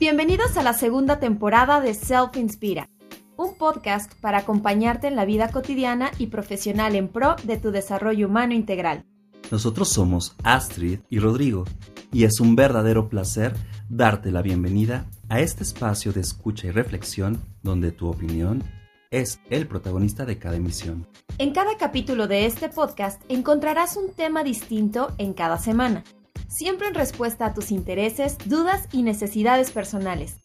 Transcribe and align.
Bienvenidos 0.00 0.56
a 0.56 0.62
la 0.62 0.74
segunda 0.74 1.18
temporada 1.18 1.80
de 1.80 1.92
Self 1.92 2.36
Inspira, 2.36 2.88
un 3.36 3.56
podcast 3.56 4.12
para 4.20 4.38
acompañarte 4.38 5.08
en 5.08 5.16
la 5.16 5.24
vida 5.24 5.50
cotidiana 5.50 6.12
y 6.18 6.28
profesional 6.28 6.94
en 6.94 7.08
pro 7.08 7.34
de 7.42 7.56
tu 7.56 7.72
desarrollo 7.72 8.28
humano 8.28 8.54
integral. 8.54 9.04
Nosotros 9.50 9.88
somos 9.88 10.36
Astrid 10.44 11.00
y 11.10 11.18
Rodrigo, 11.18 11.64
y 12.12 12.22
es 12.22 12.38
un 12.38 12.54
verdadero 12.54 13.08
placer 13.08 13.56
darte 13.88 14.30
la 14.30 14.40
bienvenida 14.40 15.06
a 15.28 15.40
este 15.40 15.64
espacio 15.64 16.12
de 16.12 16.20
escucha 16.20 16.68
y 16.68 16.70
reflexión 16.70 17.42
donde 17.64 17.90
tu 17.90 18.08
opinión 18.08 18.62
es 19.10 19.40
el 19.50 19.66
protagonista 19.66 20.24
de 20.24 20.38
cada 20.38 20.54
emisión. 20.54 21.08
En 21.38 21.52
cada 21.52 21.76
capítulo 21.76 22.28
de 22.28 22.46
este 22.46 22.68
podcast 22.68 23.20
encontrarás 23.28 23.96
un 23.96 24.12
tema 24.12 24.44
distinto 24.44 25.12
en 25.18 25.32
cada 25.32 25.58
semana 25.58 26.04
siempre 26.48 26.88
en 26.88 26.94
respuesta 26.94 27.46
a 27.46 27.54
tus 27.54 27.70
intereses, 27.70 28.36
dudas 28.46 28.88
y 28.92 29.02
necesidades 29.02 29.70
personales, 29.70 30.36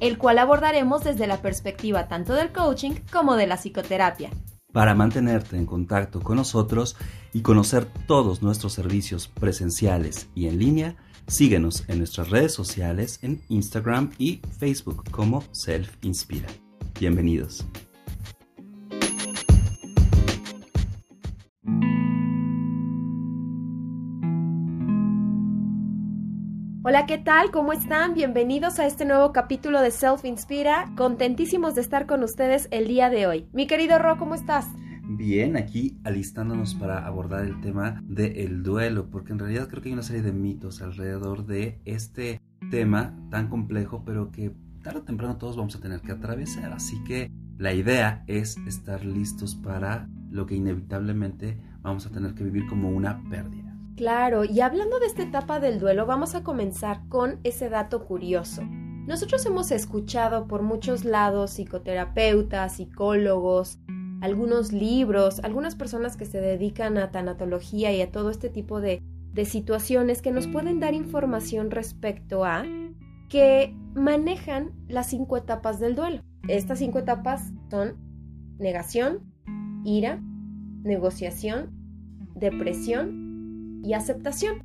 el 0.00 0.18
cual 0.18 0.38
abordaremos 0.38 1.04
desde 1.04 1.26
la 1.26 1.42
perspectiva 1.42 2.08
tanto 2.08 2.34
del 2.34 2.52
coaching 2.52 2.92
como 3.12 3.36
de 3.36 3.46
la 3.46 3.56
psicoterapia. 3.56 4.30
Para 4.72 4.94
mantenerte 4.94 5.56
en 5.56 5.66
contacto 5.66 6.20
con 6.20 6.36
nosotros 6.36 6.96
y 7.32 7.42
conocer 7.42 7.86
todos 8.06 8.40
nuestros 8.42 8.72
servicios 8.72 9.28
presenciales 9.28 10.28
y 10.34 10.46
en 10.46 10.58
línea, 10.58 10.96
síguenos 11.26 11.84
en 11.88 11.98
nuestras 11.98 12.30
redes 12.30 12.54
sociales 12.54 13.18
en 13.22 13.42
Instagram 13.48 14.10
y 14.18 14.40
Facebook 14.58 15.10
como 15.10 15.42
Self 15.52 15.96
Inspira. 16.02 16.48
Bienvenidos. 16.98 17.64
Hola, 26.82 27.04
¿qué 27.04 27.18
tal? 27.18 27.50
¿Cómo 27.50 27.74
están? 27.74 28.14
Bienvenidos 28.14 28.78
a 28.78 28.86
este 28.86 29.04
nuevo 29.04 29.34
capítulo 29.34 29.82
de 29.82 29.90
Self 29.90 30.24
Inspira. 30.24 30.90
Contentísimos 30.96 31.74
de 31.74 31.82
estar 31.82 32.06
con 32.06 32.22
ustedes 32.22 32.68
el 32.70 32.88
día 32.88 33.10
de 33.10 33.26
hoy. 33.26 33.46
Mi 33.52 33.66
querido 33.66 33.98
Ro, 33.98 34.16
¿cómo 34.16 34.34
estás? 34.34 34.66
Bien, 35.02 35.58
aquí 35.58 35.98
alistándonos 36.04 36.74
para 36.74 37.06
abordar 37.06 37.44
el 37.44 37.60
tema 37.60 38.00
del 38.04 38.62
duelo, 38.62 39.10
porque 39.10 39.32
en 39.32 39.40
realidad 39.40 39.68
creo 39.68 39.82
que 39.82 39.90
hay 39.90 39.92
una 39.92 40.02
serie 40.02 40.22
de 40.22 40.32
mitos 40.32 40.80
alrededor 40.80 41.44
de 41.44 41.82
este 41.84 42.40
tema 42.70 43.14
tan 43.30 43.50
complejo, 43.50 44.02
pero 44.06 44.30
que 44.30 44.54
tarde 44.82 45.00
o 45.00 45.02
temprano 45.02 45.36
todos 45.36 45.58
vamos 45.58 45.76
a 45.76 45.80
tener 45.80 46.00
que 46.00 46.12
atravesar. 46.12 46.72
Así 46.72 47.04
que 47.04 47.30
la 47.58 47.74
idea 47.74 48.24
es 48.26 48.56
estar 48.66 49.04
listos 49.04 49.54
para 49.54 50.08
lo 50.30 50.46
que 50.46 50.54
inevitablemente 50.54 51.60
vamos 51.82 52.06
a 52.06 52.10
tener 52.10 52.32
que 52.32 52.44
vivir 52.44 52.66
como 52.66 52.88
una 52.88 53.22
pérdida. 53.28 53.69
Claro, 54.00 54.46
y 54.46 54.62
hablando 54.62 54.98
de 54.98 55.04
esta 55.04 55.24
etapa 55.24 55.60
del 55.60 55.78
duelo, 55.78 56.06
vamos 56.06 56.34
a 56.34 56.42
comenzar 56.42 57.06
con 57.10 57.38
ese 57.44 57.68
dato 57.68 58.06
curioso. 58.06 58.62
Nosotros 58.64 59.44
hemos 59.44 59.70
escuchado 59.70 60.46
por 60.46 60.62
muchos 60.62 61.04
lados 61.04 61.50
psicoterapeutas, 61.50 62.76
psicólogos, 62.76 63.78
algunos 64.22 64.72
libros, 64.72 65.40
algunas 65.40 65.74
personas 65.74 66.16
que 66.16 66.24
se 66.24 66.40
dedican 66.40 66.96
a 66.96 67.10
tanatología 67.10 67.92
y 67.92 68.00
a 68.00 68.10
todo 68.10 68.30
este 68.30 68.48
tipo 68.48 68.80
de, 68.80 69.02
de 69.34 69.44
situaciones 69.44 70.22
que 70.22 70.32
nos 70.32 70.46
pueden 70.46 70.80
dar 70.80 70.94
información 70.94 71.70
respecto 71.70 72.46
a 72.46 72.64
que 73.28 73.76
manejan 73.94 74.70
las 74.88 75.10
cinco 75.10 75.36
etapas 75.36 75.78
del 75.78 75.94
duelo. 75.94 76.22
Estas 76.48 76.78
cinco 76.78 77.00
etapas 77.00 77.52
son 77.70 77.98
negación, 78.58 79.30
ira, 79.84 80.22
negociación, 80.84 81.68
depresión 82.34 83.29
y 83.82 83.94
aceptación. 83.94 84.64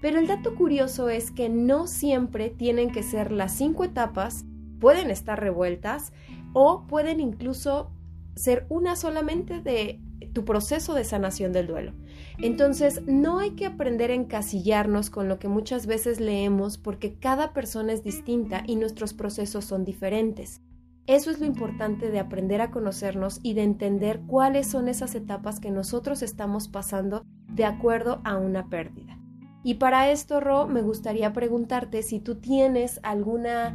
Pero 0.00 0.18
el 0.18 0.26
dato 0.26 0.54
curioso 0.54 1.08
es 1.08 1.30
que 1.30 1.48
no 1.48 1.86
siempre 1.86 2.50
tienen 2.50 2.92
que 2.92 3.02
ser 3.02 3.32
las 3.32 3.56
cinco 3.56 3.84
etapas, 3.84 4.44
pueden 4.78 5.10
estar 5.10 5.40
revueltas 5.40 6.12
o 6.52 6.86
pueden 6.86 7.20
incluso 7.20 7.90
ser 8.36 8.66
una 8.68 8.94
solamente 8.94 9.60
de 9.60 10.00
tu 10.32 10.44
proceso 10.44 10.94
de 10.94 11.04
sanación 11.04 11.52
del 11.52 11.66
duelo. 11.66 11.92
Entonces, 12.38 13.02
no 13.06 13.40
hay 13.40 13.50
que 13.52 13.66
aprender 13.66 14.10
a 14.10 14.14
encasillarnos 14.14 15.10
con 15.10 15.28
lo 15.28 15.38
que 15.38 15.48
muchas 15.48 15.86
veces 15.86 16.20
leemos 16.20 16.78
porque 16.78 17.14
cada 17.14 17.52
persona 17.52 17.92
es 17.92 18.04
distinta 18.04 18.62
y 18.66 18.76
nuestros 18.76 19.14
procesos 19.14 19.64
son 19.64 19.84
diferentes. 19.84 20.60
Eso 21.08 21.30
es 21.30 21.40
lo 21.40 21.46
importante 21.46 22.10
de 22.10 22.18
aprender 22.18 22.60
a 22.60 22.70
conocernos 22.70 23.40
y 23.42 23.54
de 23.54 23.62
entender 23.62 24.20
cuáles 24.26 24.66
son 24.66 24.88
esas 24.88 25.14
etapas 25.14 25.58
que 25.58 25.70
nosotros 25.70 26.20
estamos 26.20 26.68
pasando 26.68 27.24
de 27.50 27.64
acuerdo 27.64 28.20
a 28.24 28.36
una 28.36 28.68
pérdida. 28.68 29.18
Y 29.64 29.76
para 29.76 30.10
esto, 30.10 30.38
Ro, 30.38 30.68
me 30.68 30.82
gustaría 30.82 31.32
preguntarte 31.32 32.02
si 32.02 32.20
tú 32.20 32.34
tienes 32.34 33.00
alguna 33.02 33.74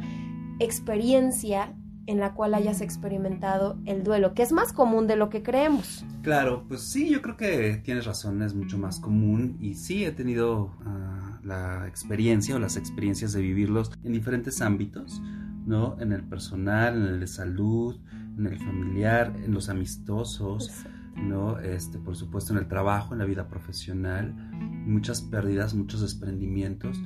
experiencia 0.60 1.74
en 2.06 2.20
la 2.20 2.34
cual 2.34 2.54
hayas 2.54 2.80
experimentado 2.80 3.80
el 3.84 4.04
duelo, 4.04 4.32
que 4.34 4.44
es 4.44 4.52
más 4.52 4.72
común 4.72 5.08
de 5.08 5.16
lo 5.16 5.28
que 5.28 5.42
creemos. 5.42 6.04
Claro, 6.22 6.64
pues 6.68 6.82
sí, 6.82 7.10
yo 7.10 7.20
creo 7.20 7.36
que 7.36 7.80
tienes 7.82 8.06
razón, 8.06 8.42
es 8.42 8.54
mucho 8.54 8.78
más 8.78 9.00
común 9.00 9.56
y 9.60 9.74
sí 9.74 10.04
he 10.04 10.12
tenido 10.12 10.70
ah, 10.86 11.40
la 11.42 11.88
experiencia 11.88 12.54
o 12.54 12.60
las 12.60 12.76
experiencias 12.76 13.32
de 13.32 13.40
vivirlos 13.42 13.90
en 14.04 14.12
diferentes 14.12 14.60
ámbitos, 14.60 15.20
¿no? 15.66 15.96
En 16.00 16.12
el 16.12 16.22
personal, 16.22 16.96
en 16.96 17.14
el 17.14 17.20
de 17.20 17.26
salud, 17.26 17.96
en 18.38 18.46
el 18.46 18.58
familiar, 18.58 19.34
en 19.44 19.52
los 19.52 19.68
amistosos. 19.68 20.70
¿no? 21.16 21.60
Este, 21.60 21.98
por 21.98 22.16
supuesto 22.16 22.52
en 22.52 22.58
el 22.58 22.66
trabajo, 22.66 23.14
en 23.14 23.20
la 23.20 23.24
vida 23.24 23.48
profesional, 23.48 24.34
muchas 24.52 25.22
pérdidas, 25.22 25.74
muchos 25.74 26.00
desprendimientos. 26.00 27.00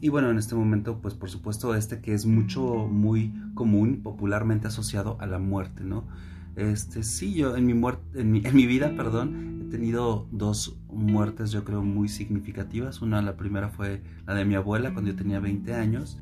Y 0.00 0.10
bueno, 0.10 0.30
en 0.30 0.38
este 0.38 0.54
momento, 0.54 1.00
pues 1.00 1.14
por 1.14 1.28
supuesto 1.28 1.74
este 1.74 2.00
que 2.00 2.14
es 2.14 2.24
mucho, 2.24 2.62
muy 2.86 3.34
común, 3.54 4.00
popularmente 4.02 4.68
asociado 4.68 5.16
a 5.20 5.26
la 5.26 5.38
muerte, 5.38 5.82
¿no? 5.82 6.06
Este, 6.54 7.02
sí, 7.02 7.34
yo 7.34 7.56
en 7.56 7.66
mi, 7.66 7.74
muerte, 7.74 8.20
en 8.20 8.30
mi, 8.30 8.42
en 8.44 8.54
mi 8.54 8.66
vida, 8.66 8.94
perdón, 8.96 9.64
he 9.66 9.70
tenido 9.70 10.28
dos 10.30 10.80
muertes 10.88 11.50
yo 11.50 11.64
creo 11.64 11.82
muy 11.82 12.08
significativas. 12.08 13.02
Una, 13.02 13.22
la 13.22 13.36
primera 13.36 13.68
fue 13.68 14.02
la 14.26 14.34
de 14.34 14.44
mi 14.44 14.54
abuela 14.54 14.92
cuando 14.92 15.10
yo 15.10 15.16
tenía 15.16 15.40
20 15.40 15.74
años. 15.74 16.20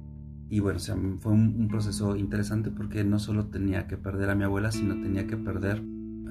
Y 0.48 0.60
bueno, 0.60 0.76
o 0.76 0.80
sea, 0.80 0.96
fue 1.18 1.32
un 1.32 1.68
proceso 1.68 2.16
interesante 2.16 2.70
porque 2.70 3.02
no 3.02 3.18
solo 3.18 3.46
tenía 3.46 3.86
que 3.88 3.96
perder 3.96 4.30
a 4.30 4.34
mi 4.34 4.44
abuela, 4.44 4.70
sino 4.70 4.94
tenía 5.00 5.26
que 5.26 5.36
perder 5.36 5.82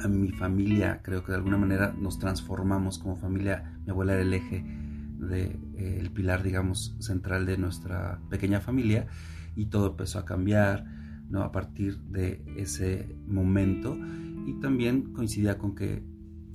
a 0.01 0.07
mi 0.07 0.31
familia, 0.31 1.01
creo 1.03 1.23
que 1.23 1.31
de 1.31 1.37
alguna 1.37 1.57
manera 1.57 1.93
nos 1.97 2.19
transformamos 2.19 2.99
como 2.99 3.15
familia. 3.15 3.77
Mi 3.85 3.91
abuela 3.91 4.13
era 4.13 4.21
el 4.21 4.33
eje, 4.33 4.63
de, 5.19 5.59
eh, 5.75 5.97
el 5.99 6.11
pilar, 6.11 6.43
digamos, 6.43 6.95
central 6.99 7.45
de 7.45 7.57
nuestra 7.57 8.19
pequeña 8.29 8.59
familia 8.59 9.07
y 9.55 9.67
todo 9.67 9.91
empezó 9.91 10.19
a 10.19 10.25
cambiar 10.25 10.85
¿no? 11.29 11.41
a 11.41 11.51
partir 11.51 11.99
de 11.99 12.43
ese 12.57 13.15
momento. 13.27 13.97
Y 14.45 14.59
también 14.59 15.13
coincidía 15.13 15.57
con 15.57 15.75
que 15.75 16.03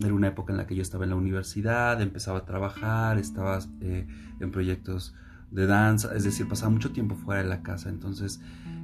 era 0.00 0.14
una 0.14 0.28
época 0.28 0.52
en 0.52 0.58
la 0.58 0.66
que 0.66 0.74
yo 0.74 0.82
estaba 0.82 1.04
en 1.04 1.10
la 1.10 1.16
universidad, 1.16 2.00
empezaba 2.00 2.38
a 2.38 2.44
trabajar, 2.44 3.18
estaba 3.18 3.58
eh, 3.80 4.06
en 4.38 4.50
proyectos 4.50 5.14
de 5.50 5.66
danza, 5.66 6.14
es 6.14 6.24
decir, 6.24 6.48
pasaba 6.48 6.70
mucho 6.70 6.92
tiempo 6.92 7.14
fuera 7.14 7.42
de 7.42 7.48
la 7.48 7.62
casa, 7.62 7.88
entonces 7.88 8.40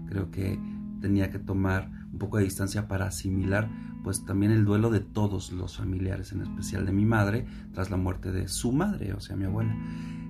creo 0.09 0.31
que 0.31 0.59
tenía 1.01 1.31
que 1.31 1.39
tomar 1.39 1.91
un 2.13 2.19
poco 2.19 2.39
de 2.39 2.45
distancia 2.45 2.89
para 2.89 3.07
asimilar 3.07 3.69
pues 4.07 4.25
también 4.25 4.53
el 4.53 4.65
duelo 4.65 4.91
de 4.91 5.01
todos 5.01 5.51
los 5.51 5.79
familiares, 5.79 6.31
en 6.31 6.41
especial 6.41 6.87
de 6.87 6.93
mi 6.93 7.05
madre, 7.05 7.45
tras 7.73 7.91
la 7.91 7.97
muerte 7.97 8.31
de 8.31 8.47
su 8.47 8.71
madre, 8.71 9.13
o 9.15 9.21
sea, 9.21 9.35
mi 9.35 9.47
abuela. 9.47 9.77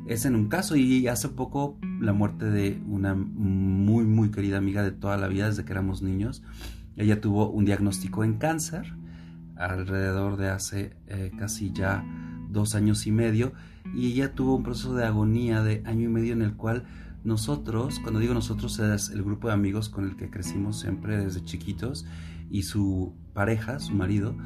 Es 0.06 0.24
en 0.24 0.34
un 0.34 0.48
caso 0.48 0.76
y 0.76 1.08
hace 1.08 1.28
poco 1.28 1.78
la 2.00 2.14
muerte 2.14 2.46
de 2.46 2.80
una 2.86 3.14
muy, 3.14 4.04
muy 4.04 4.30
querida 4.30 4.56
amiga 4.56 4.82
de 4.82 4.92
toda 4.92 5.18
la 5.18 5.28
vida 5.28 5.46
desde 5.48 5.66
que 5.66 5.72
éramos 5.72 6.00
niños. 6.00 6.42
Ella 6.96 7.20
tuvo 7.20 7.50
un 7.50 7.66
diagnóstico 7.66 8.24
en 8.24 8.38
cáncer 8.38 8.94
alrededor 9.56 10.38
de 10.38 10.48
hace 10.48 10.96
eh, 11.08 11.30
casi 11.38 11.70
ya 11.70 12.02
dos 12.48 12.74
años 12.74 13.06
y 13.06 13.12
medio 13.12 13.52
y 13.94 14.12
ella 14.12 14.34
tuvo 14.34 14.56
un 14.56 14.62
proceso 14.62 14.94
de 14.94 15.04
agonía 15.04 15.62
de 15.62 15.82
año 15.86 16.04
y 16.04 16.12
medio 16.12 16.32
en 16.32 16.42
el 16.42 16.54
cual 16.54 16.84
nosotros, 17.24 17.98
cuando 18.00 18.20
digo 18.20 18.34
nosotros 18.34 18.78
es 18.78 19.10
el 19.10 19.22
grupo 19.22 19.48
de 19.48 19.54
amigos 19.54 19.88
con 19.88 20.04
el 20.04 20.16
que 20.16 20.30
crecimos 20.30 20.80
siempre 20.80 21.18
desde 21.18 21.44
chiquitos 21.44 22.06
y 22.50 22.62
su 22.62 23.14
pareja, 23.34 23.80
su 23.80 23.94
marido, 23.94 24.36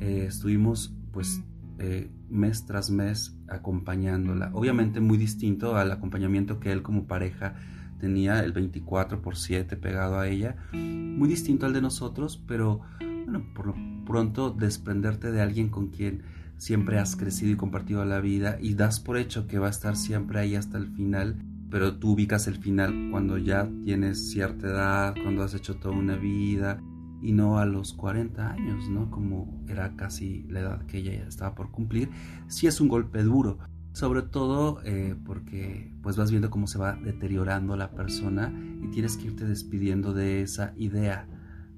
eh, 0.00 0.26
estuvimos 0.28 0.92
pues 1.12 1.42
eh, 1.78 2.10
mes 2.28 2.66
tras 2.66 2.90
mes 2.90 3.36
acompañándola. 3.48 4.50
Obviamente 4.52 5.00
muy 5.00 5.16
distinto 5.16 5.76
al 5.76 5.92
acompañamiento 5.92 6.58
que 6.58 6.72
él 6.72 6.82
como 6.82 7.06
pareja 7.06 7.54
tenía, 8.00 8.40
el 8.40 8.52
24 8.52 9.22
por 9.22 9.36
7 9.36 9.76
pegado 9.76 10.18
a 10.18 10.28
ella, 10.28 10.56
muy 10.72 11.28
distinto 11.28 11.66
al 11.66 11.72
de 11.72 11.80
nosotros, 11.80 12.42
pero 12.46 12.80
bueno, 12.98 13.44
por 13.54 13.68
lo 13.68 13.76
pronto 14.04 14.50
desprenderte 14.50 15.30
de 15.30 15.40
alguien 15.40 15.68
con 15.68 15.88
quien 15.88 16.22
siempre 16.56 16.98
has 16.98 17.16
crecido 17.16 17.52
y 17.52 17.56
compartido 17.56 18.04
la 18.04 18.20
vida 18.20 18.58
y 18.60 18.74
das 18.74 19.00
por 19.00 19.16
hecho 19.16 19.46
que 19.46 19.58
va 19.58 19.68
a 19.68 19.70
estar 19.70 19.96
siempre 19.96 20.40
ahí 20.40 20.54
hasta 20.54 20.78
el 20.78 20.88
final, 20.88 21.36
pero 21.70 21.96
tú 21.96 22.12
ubicas 22.12 22.46
el 22.46 22.56
final 22.56 23.08
cuando 23.10 23.38
ya 23.38 23.68
tienes 23.84 24.30
cierta 24.30 24.68
edad, 24.68 25.14
cuando 25.22 25.42
has 25.42 25.54
hecho 25.54 25.76
toda 25.76 25.94
una 25.94 26.16
vida, 26.16 26.80
y 27.24 27.32
no 27.32 27.58
a 27.58 27.64
los 27.64 27.94
40 27.94 28.52
años, 28.52 28.90
¿no? 28.90 29.10
Como 29.10 29.64
era 29.66 29.96
casi 29.96 30.42
la 30.50 30.60
edad 30.60 30.84
que 30.84 30.98
ella 30.98 31.26
estaba 31.26 31.54
por 31.54 31.70
cumplir, 31.70 32.10
sí 32.48 32.66
es 32.66 32.82
un 32.82 32.88
golpe 32.88 33.22
duro. 33.22 33.58
Sobre 33.92 34.20
todo 34.20 34.82
eh, 34.84 35.16
porque 35.24 35.90
pues 36.02 36.16
vas 36.16 36.30
viendo 36.30 36.50
cómo 36.50 36.66
se 36.66 36.78
va 36.78 36.96
deteriorando 36.96 37.76
la 37.78 37.92
persona 37.92 38.52
y 38.82 38.88
tienes 38.88 39.16
que 39.16 39.28
irte 39.28 39.46
despidiendo 39.46 40.12
de 40.12 40.42
esa 40.42 40.74
idea 40.76 41.26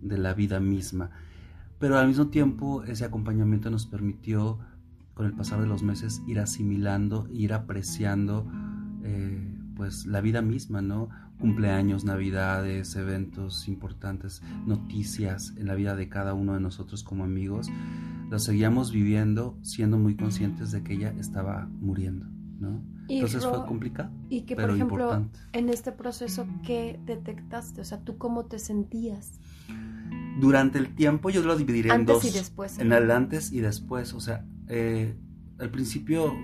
de 0.02 0.18
la 0.18 0.34
vida 0.34 0.58
misma. 0.58 1.10
Pero 1.78 1.98
al 1.98 2.08
mismo 2.08 2.28
tiempo 2.28 2.82
ese 2.84 3.04
acompañamiento 3.04 3.70
nos 3.70 3.86
permitió 3.86 4.58
con 5.14 5.26
el 5.26 5.32
pasar 5.32 5.60
de 5.60 5.66
los 5.66 5.82
meses 5.82 6.22
ir 6.26 6.40
asimilando, 6.40 7.26
ir 7.32 7.52
apreciando 7.52 8.46
eh, 9.02 9.56
pues 9.74 10.06
la 10.06 10.20
vida 10.20 10.42
misma, 10.42 10.82
¿no? 10.82 11.08
Cumpleaños, 11.38 12.04
navidades, 12.04 12.96
eventos 12.96 13.68
importantes, 13.68 14.42
noticias 14.66 15.54
en 15.56 15.66
la 15.66 15.74
vida 15.74 15.96
de 15.96 16.08
cada 16.08 16.34
uno 16.34 16.54
de 16.54 16.60
nosotros 16.60 17.02
como 17.02 17.24
amigos, 17.24 17.68
lo 18.30 18.38
seguíamos 18.38 18.90
viviendo 18.90 19.58
siendo 19.62 19.98
muy 19.98 20.16
conscientes 20.16 20.72
de 20.72 20.82
que 20.82 20.94
ella 20.94 21.14
estaba 21.18 21.68
muriendo, 21.80 22.26
¿no? 22.58 22.82
Entonces 23.08 23.46
fue 23.46 23.64
complicado. 23.66 24.10
Y 24.28 24.42
que, 24.42 24.56
por 24.56 24.70
ejemplo, 24.70 25.28
en 25.52 25.68
este 25.68 25.92
proceso, 25.92 26.46
¿qué 26.64 26.98
detectaste? 27.04 27.80
O 27.80 27.84
sea, 27.84 28.00
¿tú 28.00 28.18
cómo 28.18 28.46
te 28.46 28.58
sentías? 28.58 29.38
Durante 30.40 30.78
el 30.78 30.94
tiempo 30.94 31.30
yo 31.30 31.42
lo 31.42 31.56
dividiré 31.56 31.92
en 31.94 32.04
dos. 32.04 32.16
Antes 32.16 32.34
y 32.34 32.38
después. 32.38 32.78
En 32.78 32.92
el 32.92 33.10
antes 33.10 33.52
y 33.52 33.60
después. 33.60 34.12
O 34.12 34.20
sea, 34.20 34.44
eh, 34.68 35.16
al 35.58 35.70
principio 35.70 36.34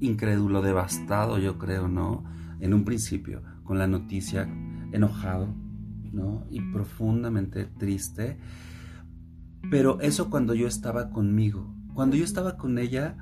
incrédulo, 0.00 0.62
devastado, 0.62 1.38
yo 1.38 1.58
creo, 1.58 1.88
¿no? 1.88 2.24
En 2.60 2.74
un 2.74 2.84
principio, 2.84 3.42
con 3.64 3.78
la 3.78 3.86
noticia, 3.86 4.48
enojado, 4.92 5.54
¿no? 6.12 6.46
Y 6.50 6.60
profundamente 6.60 7.64
triste. 7.64 8.38
Pero 9.70 10.00
eso 10.00 10.30
cuando 10.30 10.54
yo 10.54 10.68
estaba 10.68 11.10
conmigo. 11.10 11.74
Cuando 11.94 12.16
yo 12.16 12.24
estaba 12.24 12.56
con 12.56 12.78
ella, 12.78 13.16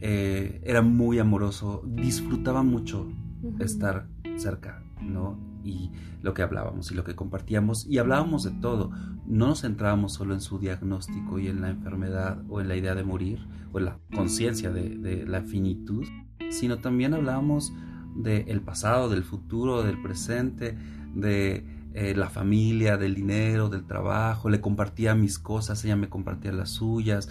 eh, 0.00 0.60
era 0.64 0.82
muy 0.82 1.18
amoroso, 1.18 1.82
disfrutaba 1.86 2.62
mucho 2.62 3.12
estar 3.58 4.08
cerca, 4.36 4.82
¿no? 5.00 5.51
Y 5.64 5.90
lo 6.22 6.34
que 6.34 6.42
hablábamos 6.42 6.90
y 6.90 6.94
lo 6.94 7.04
que 7.04 7.14
compartíamos, 7.14 7.86
y 7.86 7.98
hablábamos 7.98 8.44
de 8.44 8.50
todo. 8.50 8.90
No 9.26 9.48
nos 9.48 9.62
centrábamos 9.62 10.14
solo 10.14 10.34
en 10.34 10.40
su 10.40 10.58
diagnóstico 10.58 11.38
y 11.38 11.48
en 11.48 11.60
la 11.60 11.70
enfermedad 11.70 12.42
o 12.48 12.60
en 12.60 12.68
la 12.68 12.76
idea 12.76 12.94
de 12.94 13.04
morir 13.04 13.46
o 13.72 13.78
en 13.78 13.86
la 13.86 13.98
conciencia 14.14 14.70
de, 14.70 15.24
la 15.26 15.42
finitud, 15.42 16.06
sino 16.50 16.78
también 16.78 17.14
hablábamos 17.14 17.72
del 18.14 18.60
pasado, 18.60 19.08
del 19.08 19.24
futuro, 19.24 19.82
del 19.82 20.00
presente, 20.02 20.76
de 21.14 21.64
eh, 21.94 22.14
la 22.14 22.28
familia, 22.28 22.96
del 22.96 23.14
dinero, 23.14 23.68
del 23.68 23.86
trabajo, 23.86 24.50
le 24.50 24.60
compartía 24.60 25.14
mis 25.14 25.38
cosas, 25.38 25.84
ella 25.84 25.96
me 25.96 26.08
compartía 26.08 26.52
las 26.52 26.70
suyas. 26.70 27.28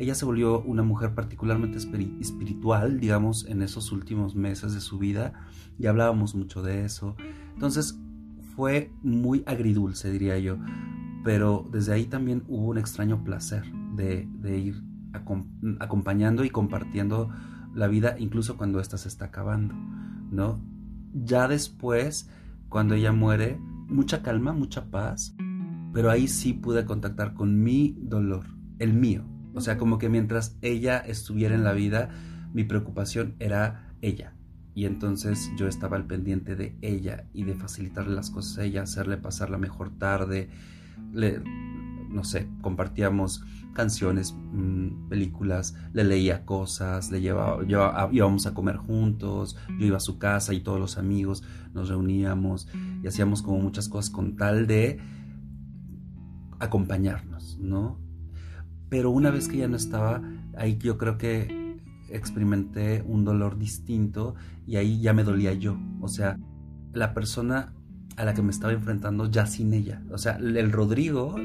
Ella 0.00 0.14
se 0.14 0.24
volvió 0.24 0.62
una 0.62 0.82
mujer 0.82 1.14
particularmente 1.14 1.76
espiritual, 1.76 2.98
digamos, 2.98 3.44
en 3.46 3.60
esos 3.60 3.92
últimos 3.92 4.34
meses 4.34 4.72
de 4.72 4.80
su 4.80 4.96
vida 4.96 5.34
y 5.78 5.88
hablábamos 5.88 6.34
mucho 6.34 6.62
de 6.62 6.86
eso. 6.86 7.16
Entonces 7.52 8.00
fue 8.56 8.90
muy 9.02 9.42
agridulce, 9.44 10.10
diría 10.10 10.38
yo, 10.38 10.56
pero 11.22 11.68
desde 11.70 11.92
ahí 11.92 12.06
también 12.06 12.44
hubo 12.48 12.68
un 12.68 12.78
extraño 12.78 13.22
placer 13.22 13.70
de, 13.94 14.26
ir 14.58 14.82
acompañando 15.80 16.44
y 16.44 16.50
compartiendo 16.50 17.28
la 17.74 17.86
vida 17.86 18.16
incluso 18.18 18.56
cuando 18.56 18.80
ésta 18.80 18.96
se 18.96 19.08
está 19.08 19.26
acabando, 19.26 19.74
¿no? 20.30 20.64
Ya 21.12 21.46
después, 21.46 22.30
cuando 22.70 22.94
ella 22.94 23.12
muere, 23.12 23.60
mucha 23.86 24.22
calma, 24.22 24.54
mucha 24.54 24.90
paz, 24.90 25.36
pero 25.92 26.10
ahí 26.10 26.26
sí 26.26 26.54
pude 26.54 26.86
contactar 26.86 27.34
con 27.34 27.62
mi 27.62 27.98
dolor, 28.00 28.46
el 28.78 28.94
mío. 28.94 29.26
O 29.54 29.60
sea, 29.60 29.78
como 29.78 29.98
que 29.98 30.08
mientras 30.08 30.56
ella 30.62 30.98
estuviera 30.98 31.54
en 31.54 31.64
la 31.64 31.72
vida, 31.72 32.10
mi 32.52 32.64
preocupación 32.64 33.34
era 33.38 33.94
ella. 34.02 34.34
Y 34.74 34.86
entonces 34.86 35.50
yo 35.56 35.66
estaba 35.66 35.96
al 35.96 36.06
pendiente 36.06 36.56
de 36.56 36.76
ella 36.80 37.24
y 37.32 37.44
de 37.44 37.54
facilitarle 37.54 38.14
las 38.14 38.30
cosas 38.30 38.58
a 38.58 38.64
ella, 38.64 38.82
hacerle 38.82 39.16
pasar 39.16 39.50
la 39.50 39.58
mejor 39.58 39.90
tarde. 39.90 40.48
Le, 41.12 41.42
no 42.08 42.24
sé, 42.24 42.48
compartíamos 42.62 43.44
canciones, 43.72 44.34
mm, 44.52 45.08
películas, 45.08 45.74
le 45.92 46.04
leía 46.04 46.44
cosas, 46.44 47.10
le 47.10 47.20
llevaba, 47.20 47.62
íbamos 48.12 48.46
a 48.46 48.54
comer 48.54 48.76
juntos, 48.76 49.56
yo 49.78 49.86
iba 49.86 49.96
a 49.96 50.00
su 50.00 50.18
casa 50.18 50.52
y 50.54 50.60
todos 50.60 50.80
los 50.80 50.98
amigos 50.98 51.42
nos 51.72 51.88
reuníamos 51.88 52.68
y 53.02 53.06
hacíamos 53.06 53.42
como 53.42 53.58
muchas 53.58 53.88
cosas 53.88 54.10
con 54.10 54.36
tal 54.36 54.66
de 54.66 54.98
acompañarnos, 56.58 57.58
¿no? 57.60 57.98
Pero 58.90 59.10
una 59.10 59.30
vez 59.30 59.48
que 59.48 59.56
ya 59.56 59.68
no 59.68 59.76
estaba, 59.76 60.20
ahí 60.56 60.76
yo 60.76 60.98
creo 60.98 61.16
que 61.16 61.78
experimenté 62.10 63.02
un 63.06 63.24
dolor 63.24 63.56
distinto 63.56 64.34
y 64.66 64.76
ahí 64.76 65.00
ya 65.00 65.12
me 65.12 65.24
dolía 65.24 65.54
yo, 65.54 65.78
o 66.00 66.08
sea, 66.08 66.38
la 66.92 67.14
persona 67.14 67.72
a 68.16 68.24
la 68.24 68.34
que 68.34 68.42
me 68.42 68.50
estaba 68.50 68.72
enfrentando 68.72 69.30
ya 69.30 69.46
sin 69.46 69.72
ella, 69.72 70.02
o 70.10 70.18
sea, 70.18 70.36
el 70.36 70.72
Rodrigo 70.72 71.36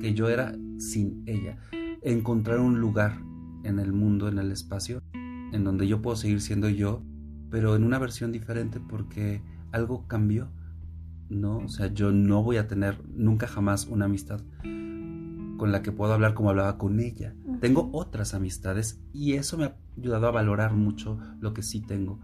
que 0.00 0.14
yo 0.14 0.28
era 0.28 0.54
sin 0.78 1.22
ella. 1.26 1.58
Encontrar 2.02 2.60
un 2.60 2.80
lugar 2.80 3.18
en 3.64 3.78
el 3.78 3.92
mundo, 3.92 4.28
en 4.28 4.38
el 4.38 4.52
espacio, 4.52 5.00
en 5.12 5.64
donde 5.64 5.86
yo 5.88 6.02
puedo 6.02 6.16
seguir 6.16 6.40
siendo 6.40 6.68
yo, 6.68 7.02
pero 7.50 7.76
en 7.76 7.84
una 7.84 7.98
versión 7.98 8.32
diferente 8.32 8.80
porque 8.80 9.42
algo 9.72 10.06
cambió, 10.06 10.50
¿no? 11.28 11.58
O 11.58 11.68
sea, 11.68 11.92
yo 11.92 12.12
no 12.12 12.42
voy 12.42 12.56
a 12.56 12.68
tener 12.68 13.02
nunca 13.08 13.46
jamás 13.46 13.86
una 13.86 14.04
amistad 14.04 14.40
con 15.58 15.72
la 15.72 15.82
que 15.82 15.92
puedo 15.92 16.14
hablar 16.14 16.32
como 16.32 16.48
hablaba 16.48 16.78
con 16.78 17.00
ella. 17.00 17.34
Tengo 17.60 17.90
otras 17.92 18.32
amistades 18.32 19.02
y 19.12 19.34
eso 19.34 19.58
me 19.58 19.64
ha 19.64 19.76
ayudado 19.98 20.28
a 20.28 20.30
valorar 20.30 20.72
mucho 20.72 21.18
lo 21.40 21.52
que 21.52 21.62
sí 21.62 21.80
tengo 21.82 22.18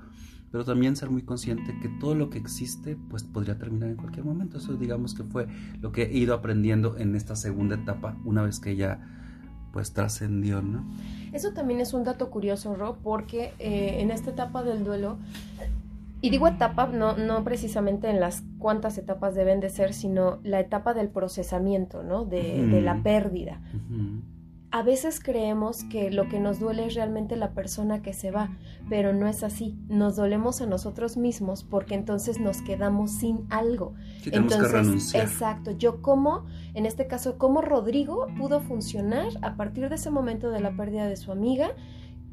pero 0.55 0.65
también 0.65 0.95
ser 0.95 1.11
muy 1.11 1.23
consciente 1.23 1.77
que 1.83 1.89
todo 1.89 2.15
lo 2.15 2.31
que 2.31 2.39
existe 2.39 2.97
pues 3.11 3.25
podría 3.25 3.59
terminar 3.59 3.89
en 3.89 3.97
cualquier 3.97 4.25
momento. 4.25 4.59
Eso 4.59 4.75
digamos 4.75 5.13
que 5.13 5.25
fue 5.25 5.49
lo 5.81 5.91
que 5.91 6.05
he 6.05 6.17
ido 6.17 6.33
aprendiendo 6.33 6.97
en 6.97 7.17
esta 7.17 7.35
segunda 7.35 7.75
etapa 7.75 8.17
una 8.25 8.43
vez 8.43 8.61
que 8.61 8.77
ya 8.77 9.01
pues 9.73 9.93
trascendió, 9.93 10.63
¿no? 10.63 10.85
Eso 11.33 11.53
también 11.55 11.81
es 11.81 11.93
un 11.93 12.05
dato 12.05 12.31
curioso, 12.31 12.77
Ro, 12.77 12.99
porque 13.03 13.53
eh, 13.59 13.97
en 13.99 14.13
esta 14.13 14.31
etapa 14.31 14.63
del 14.63 14.85
duelo, 14.85 15.19
y 16.25 16.31
digo 16.31 16.49
etapa, 16.49 16.87
no, 16.87 17.17
no 17.17 17.45
precisamente 17.45 18.09
en 18.09 18.21
las 18.21 18.43
cuántas 18.59 18.97
etapas 18.97 19.35
deben 19.35 19.61
de 19.61 19.69
ser, 19.69 19.93
sino 19.93 20.39
la 20.43 20.61
etapa 20.61 20.95
del 20.95 21.09
procesamiento, 21.09 22.03
¿no? 22.03 22.25
De, 22.25 22.67
de 22.67 22.81
la 22.81 23.03
pérdida 23.03 23.61
a 24.75 24.83
veces 24.83 25.21
creemos 25.21 25.85
que 25.85 26.11
lo 26.11 26.29
que 26.29 26.41
nos 26.41 26.59
duele 26.59 26.85
es 26.87 26.95
realmente 26.97 27.37
la 27.37 27.53
persona 27.53 28.03
que 28.03 28.13
se 28.13 28.33
va, 28.33 28.57
pero 28.89 29.13
no 29.13 29.29
es 29.29 29.45
así. 29.45 29.79
Nos 29.89 30.17
dolemos 30.17 30.61
a 30.61 30.67
nosotros 30.67 31.17
mismos 31.17 31.63
porque 31.63 31.95
entonces 31.95 32.41
nos 32.41 32.61
quedamos 32.61 33.13
sin 33.13 33.47
algo. 33.51 33.95
entonces, 34.25 35.15
exacto. 35.15 35.71
Yo 35.71 36.03
como, 36.03 36.45
en 36.75 36.87
este 36.87 37.07
caso, 37.07 37.39
como 37.39 37.63
Rodrigo 37.63 38.27
pudo 38.37 38.59
funcionar 38.59 39.29
a 39.43 39.55
partir 39.55 39.89
de 39.89 39.95
ese 39.95 40.11
momento 40.11 40.51
de 40.51 40.59
la 40.59 40.77
pérdida 40.77 41.07
de 41.07 41.17
su 41.17 41.31
amiga 41.31 41.71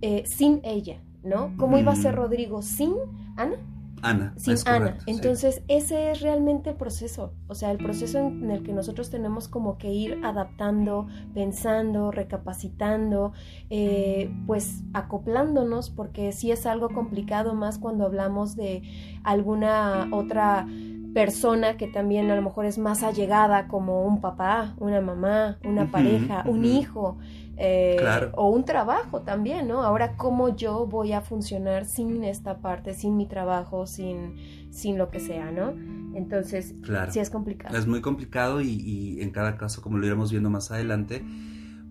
eh, 0.02 0.24
sin 0.26 0.62
ella, 0.64 1.00
¿no? 1.24 1.54
¿Cómo 1.58 1.78
iba 1.78 1.92
a 1.92 1.96
ser 1.96 2.16
Rodrigo 2.16 2.64
sin 2.64 2.96
Ana? 3.38 3.58
Ana. 4.02 4.34
Sin 4.38 4.56
Ana. 4.66 4.98
Entonces, 5.06 5.64
ese 5.68 6.12
es 6.12 6.22
realmente 6.22 6.72
el 6.72 6.76
proceso. 6.76 7.34
O 7.48 7.56
sea, 7.56 7.72
el 7.72 7.78
proceso 7.78 8.20
en 8.20 8.52
el 8.52 8.64
que 8.64 8.74
nosotros 8.74 9.10
tenemos 9.10 9.48
como 9.48 9.78
que 9.78 9.92
ir 9.92 10.20
adaptando, 10.24 11.08
pensando, 11.34 12.12
recapacitando, 12.12 13.34
eh, 13.70 14.34
pues 14.48 14.84
acoplándonos, 14.94 15.90
porque 15.90 16.32
sí 16.32 16.52
es 16.52 16.66
algo 16.66 16.90
complicado 16.90 17.54
más 17.54 17.78
cuando 17.78 18.06
hablamos 18.06 18.56
de 18.56 18.84
alguna 19.24 20.08
otra 20.12 20.68
persona 21.14 21.78
que 21.78 21.88
también 21.88 22.30
a 22.32 22.36
lo 22.36 22.42
mejor 22.42 22.66
es 22.66 22.78
más 22.78 23.04
allegada 23.04 23.68
como 23.68 24.04
un 24.04 24.22
papá, 24.22 24.76
una 24.80 25.02
mamá, 25.02 25.60
una 25.64 25.92
pareja, 25.92 26.44
un 26.48 26.66
hijo. 26.66 27.18
Eh, 27.64 27.98
o 28.34 28.50
un 28.50 28.66
trabajo 28.66 29.22
también, 29.22 29.68
¿no? 29.68 29.84
Ahora, 29.84 30.18
¿cómo 30.18 30.56
yo 30.56 30.88
voy 30.88 31.14
a 31.14 31.22
funcionar 31.22 31.86
sin 31.86 32.24
esta 32.24 32.60
parte, 32.60 32.96
sin 32.96 33.18
mi 33.18 33.28
trabajo, 33.28 33.86
sin, 33.86 34.72
sin 34.72 34.98
lo 34.98 35.12
que 35.12 35.20
sea, 35.20 35.52
¿no? 35.52 35.70
Entonces, 36.16 36.74
sí 37.10 37.20
es 37.20 37.30
complicado. 37.30 37.78
Es 37.78 37.86
muy 37.86 38.02
complicado 38.02 38.62
y, 38.62 39.20
en 39.22 39.30
cada 39.30 39.58
caso, 39.58 39.82
como 39.84 40.00
lo 40.00 40.08
iremos 40.08 40.32
viendo 40.32 40.50
más 40.50 40.72
adelante, 40.72 41.24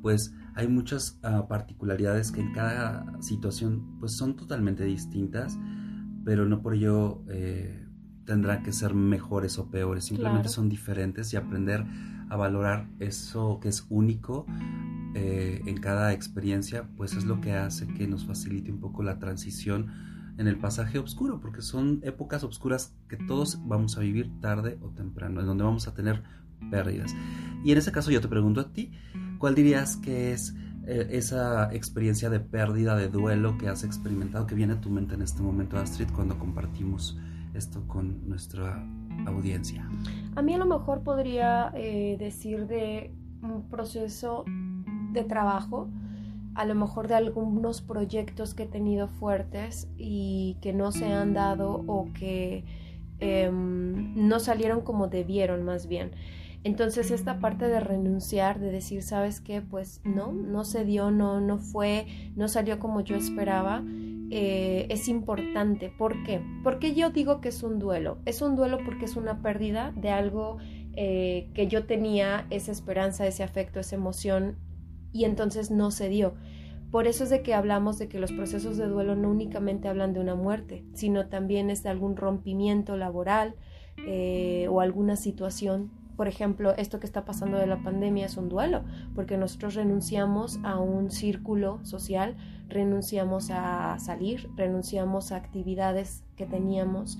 pues 0.02 0.34
hay 0.56 0.66
muchas 0.66 1.20
ah, 1.22 1.46
particularidades 1.46 2.32
que 2.32 2.40
en 2.40 2.52
cada 2.52 3.06
situación 3.20 3.98
pues 4.00 4.16
son 4.16 4.34
totalmente 4.34 4.82
distintas, 4.84 5.56
pero 6.24 6.46
no 6.46 6.62
por 6.62 6.74
ello 6.74 7.22
eh, 7.28 7.86
tendrán 8.24 8.62
que 8.62 8.72
ser 8.72 8.94
mejores 8.94 9.58
o 9.58 9.70
peores, 9.70 10.04
simplemente 10.04 10.48
son 10.48 10.68
diferentes 10.68 11.32
y 11.32 11.36
aprender 11.36 11.84
a 12.28 12.36
valorar 12.36 12.88
eso 13.00 13.58
que 13.60 13.68
es 13.68 13.86
único 13.88 14.46
eh, 15.14 15.60
en 15.66 15.78
cada 15.78 16.12
experiencia, 16.12 16.88
pues 16.96 17.14
es 17.14 17.24
lo 17.24 17.40
que 17.40 17.54
hace 17.54 17.88
que 17.88 18.06
nos 18.06 18.24
facilite 18.24 18.70
un 18.70 18.78
poco 18.78 19.02
la 19.02 19.18
transición 19.18 19.88
en 20.38 20.46
el 20.46 20.56
pasaje 20.56 20.98
oscuro, 20.98 21.40
porque 21.40 21.60
son 21.60 22.00
épocas 22.02 22.44
oscuras 22.44 22.94
que 23.08 23.16
todos 23.16 23.58
vamos 23.66 23.98
a 23.98 24.00
vivir 24.00 24.30
tarde 24.40 24.78
o 24.80 24.90
temprano, 24.90 25.40
en 25.40 25.46
donde 25.46 25.64
vamos 25.64 25.88
a 25.88 25.94
tener 25.94 26.22
pérdidas. 26.70 27.14
Y 27.64 27.72
en 27.72 27.78
ese 27.78 27.92
caso 27.92 28.10
yo 28.10 28.20
te 28.20 28.28
pregunto 28.28 28.60
a 28.60 28.72
ti, 28.72 28.92
¿cuál 29.38 29.54
dirías 29.54 29.96
que 29.96 30.32
es 30.32 30.54
eh, 30.86 31.08
esa 31.10 31.72
experiencia 31.74 32.30
de 32.30 32.40
pérdida, 32.40 32.96
de 32.96 33.08
duelo 33.08 33.58
que 33.58 33.68
has 33.68 33.84
experimentado, 33.84 34.46
que 34.46 34.54
viene 34.54 34.74
a 34.74 34.80
tu 34.80 34.90
mente 34.90 35.14
en 35.14 35.22
este 35.22 35.42
momento, 35.42 35.76
Astrid, 35.78 36.08
cuando 36.14 36.38
compartimos 36.38 37.18
esto 37.54 37.86
con 37.86 38.28
nuestra 38.28 38.84
audiencia? 39.26 39.88
A 40.36 40.42
mí 40.42 40.54
a 40.54 40.58
lo 40.58 40.66
mejor 40.66 41.02
podría 41.02 41.72
eh, 41.74 42.16
decir 42.18 42.66
de 42.66 43.12
un 43.42 43.68
proceso 43.68 44.44
de 45.12 45.24
trabajo, 45.24 45.88
a 46.54 46.64
lo 46.64 46.74
mejor 46.74 47.08
de 47.08 47.14
algunos 47.14 47.80
proyectos 47.80 48.54
que 48.54 48.64
he 48.64 48.66
tenido 48.66 49.08
fuertes 49.08 49.88
y 49.96 50.56
que 50.60 50.72
no 50.72 50.92
se 50.92 51.12
han 51.12 51.32
dado 51.32 51.84
o 51.86 52.08
que 52.12 52.64
em, 53.18 54.28
no 54.28 54.40
salieron 54.40 54.80
como 54.82 55.08
debieron 55.08 55.64
más 55.64 55.86
bien. 55.86 56.12
Entonces 56.62 57.10
esta 57.10 57.38
parte 57.38 57.68
de 57.68 57.80
renunciar, 57.80 58.60
de 58.60 58.70
decir, 58.70 59.02
¿sabes 59.02 59.40
qué? 59.40 59.62
Pues 59.62 60.02
no, 60.04 60.32
no 60.32 60.64
se 60.64 60.84
dio, 60.84 61.10
no, 61.10 61.40
no 61.40 61.56
fue, 61.56 62.06
no 62.36 62.48
salió 62.48 62.78
como 62.78 63.00
yo 63.00 63.16
esperaba, 63.16 63.82
eh, 64.30 64.86
es 64.88 65.08
importante. 65.08 65.92
¿Por 65.96 66.22
qué? 66.22 66.40
Porque 66.62 66.94
yo 66.94 67.10
digo 67.10 67.40
que 67.40 67.48
es 67.48 67.62
un 67.62 67.78
duelo. 67.78 68.18
Es 68.26 68.42
un 68.42 68.56
duelo 68.56 68.78
porque 68.84 69.06
es 69.06 69.16
una 69.16 69.42
pérdida 69.42 69.92
de 69.96 70.10
algo 70.10 70.58
eh, 70.94 71.50
que 71.54 71.66
yo 71.66 71.84
tenía, 71.84 72.46
esa 72.50 72.72
esperanza, 72.72 73.26
ese 73.26 73.42
afecto, 73.42 73.80
esa 73.80 73.96
emoción, 73.96 74.56
y 75.12 75.24
entonces 75.24 75.70
no 75.70 75.90
se 75.90 76.08
dio. 76.08 76.34
Por 76.90 77.06
eso 77.06 77.24
es 77.24 77.30
de 77.30 77.42
que 77.42 77.54
hablamos 77.54 77.98
de 77.98 78.08
que 78.08 78.18
los 78.18 78.32
procesos 78.32 78.76
de 78.76 78.86
duelo 78.86 79.14
no 79.14 79.30
únicamente 79.30 79.88
hablan 79.88 80.12
de 80.12 80.20
una 80.20 80.34
muerte, 80.34 80.84
sino 80.94 81.28
también 81.28 81.70
es 81.70 81.82
de 81.82 81.90
algún 81.90 82.16
rompimiento 82.16 82.96
laboral 82.96 83.54
eh, 84.06 84.66
o 84.68 84.80
alguna 84.80 85.16
situación 85.16 85.90
por 86.20 86.28
ejemplo, 86.28 86.74
esto 86.76 87.00
que 87.00 87.06
está 87.06 87.24
pasando 87.24 87.56
de 87.56 87.66
la 87.66 87.82
pandemia 87.82 88.26
es 88.26 88.36
un 88.36 88.50
duelo, 88.50 88.84
porque 89.14 89.38
nosotros 89.38 89.74
renunciamos 89.74 90.60
a 90.62 90.78
un 90.78 91.10
círculo 91.10 91.82
social, 91.82 92.36
renunciamos 92.70 93.50
a 93.50 93.98
salir, 93.98 94.50
renunciamos 94.56 95.32
a 95.32 95.36
actividades 95.36 96.24
que 96.36 96.46
teníamos 96.46 97.18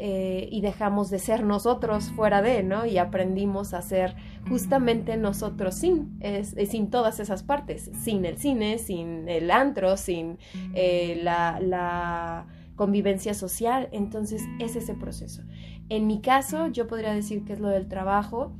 eh, 0.00 0.48
y 0.52 0.60
dejamos 0.60 1.10
de 1.10 1.18
ser 1.18 1.42
nosotros 1.42 2.10
fuera 2.10 2.40
de, 2.40 2.62
¿no? 2.62 2.86
Y 2.86 2.98
aprendimos 2.98 3.74
a 3.74 3.82
ser 3.82 4.14
justamente 4.48 5.16
nosotros 5.16 5.74
sin, 5.74 6.20
sin 6.68 6.90
todas 6.90 7.18
esas 7.18 7.42
partes, 7.42 7.90
sin 8.00 8.24
el 8.24 8.38
cine, 8.38 8.78
sin 8.78 9.28
el 9.28 9.50
antro, 9.50 9.96
sin 9.96 10.38
eh, 10.74 11.18
la, 11.22 11.58
la 11.60 12.46
convivencia 12.76 13.34
social. 13.34 13.88
Entonces 13.90 14.42
es 14.60 14.76
ese 14.76 14.94
proceso. 14.94 15.42
En 15.88 16.06
mi 16.06 16.20
caso, 16.20 16.68
yo 16.68 16.86
podría 16.86 17.12
decir 17.12 17.44
que 17.44 17.54
es 17.54 17.58
lo 17.58 17.68
del 17.68 17.88
trabajo 17.88 18.52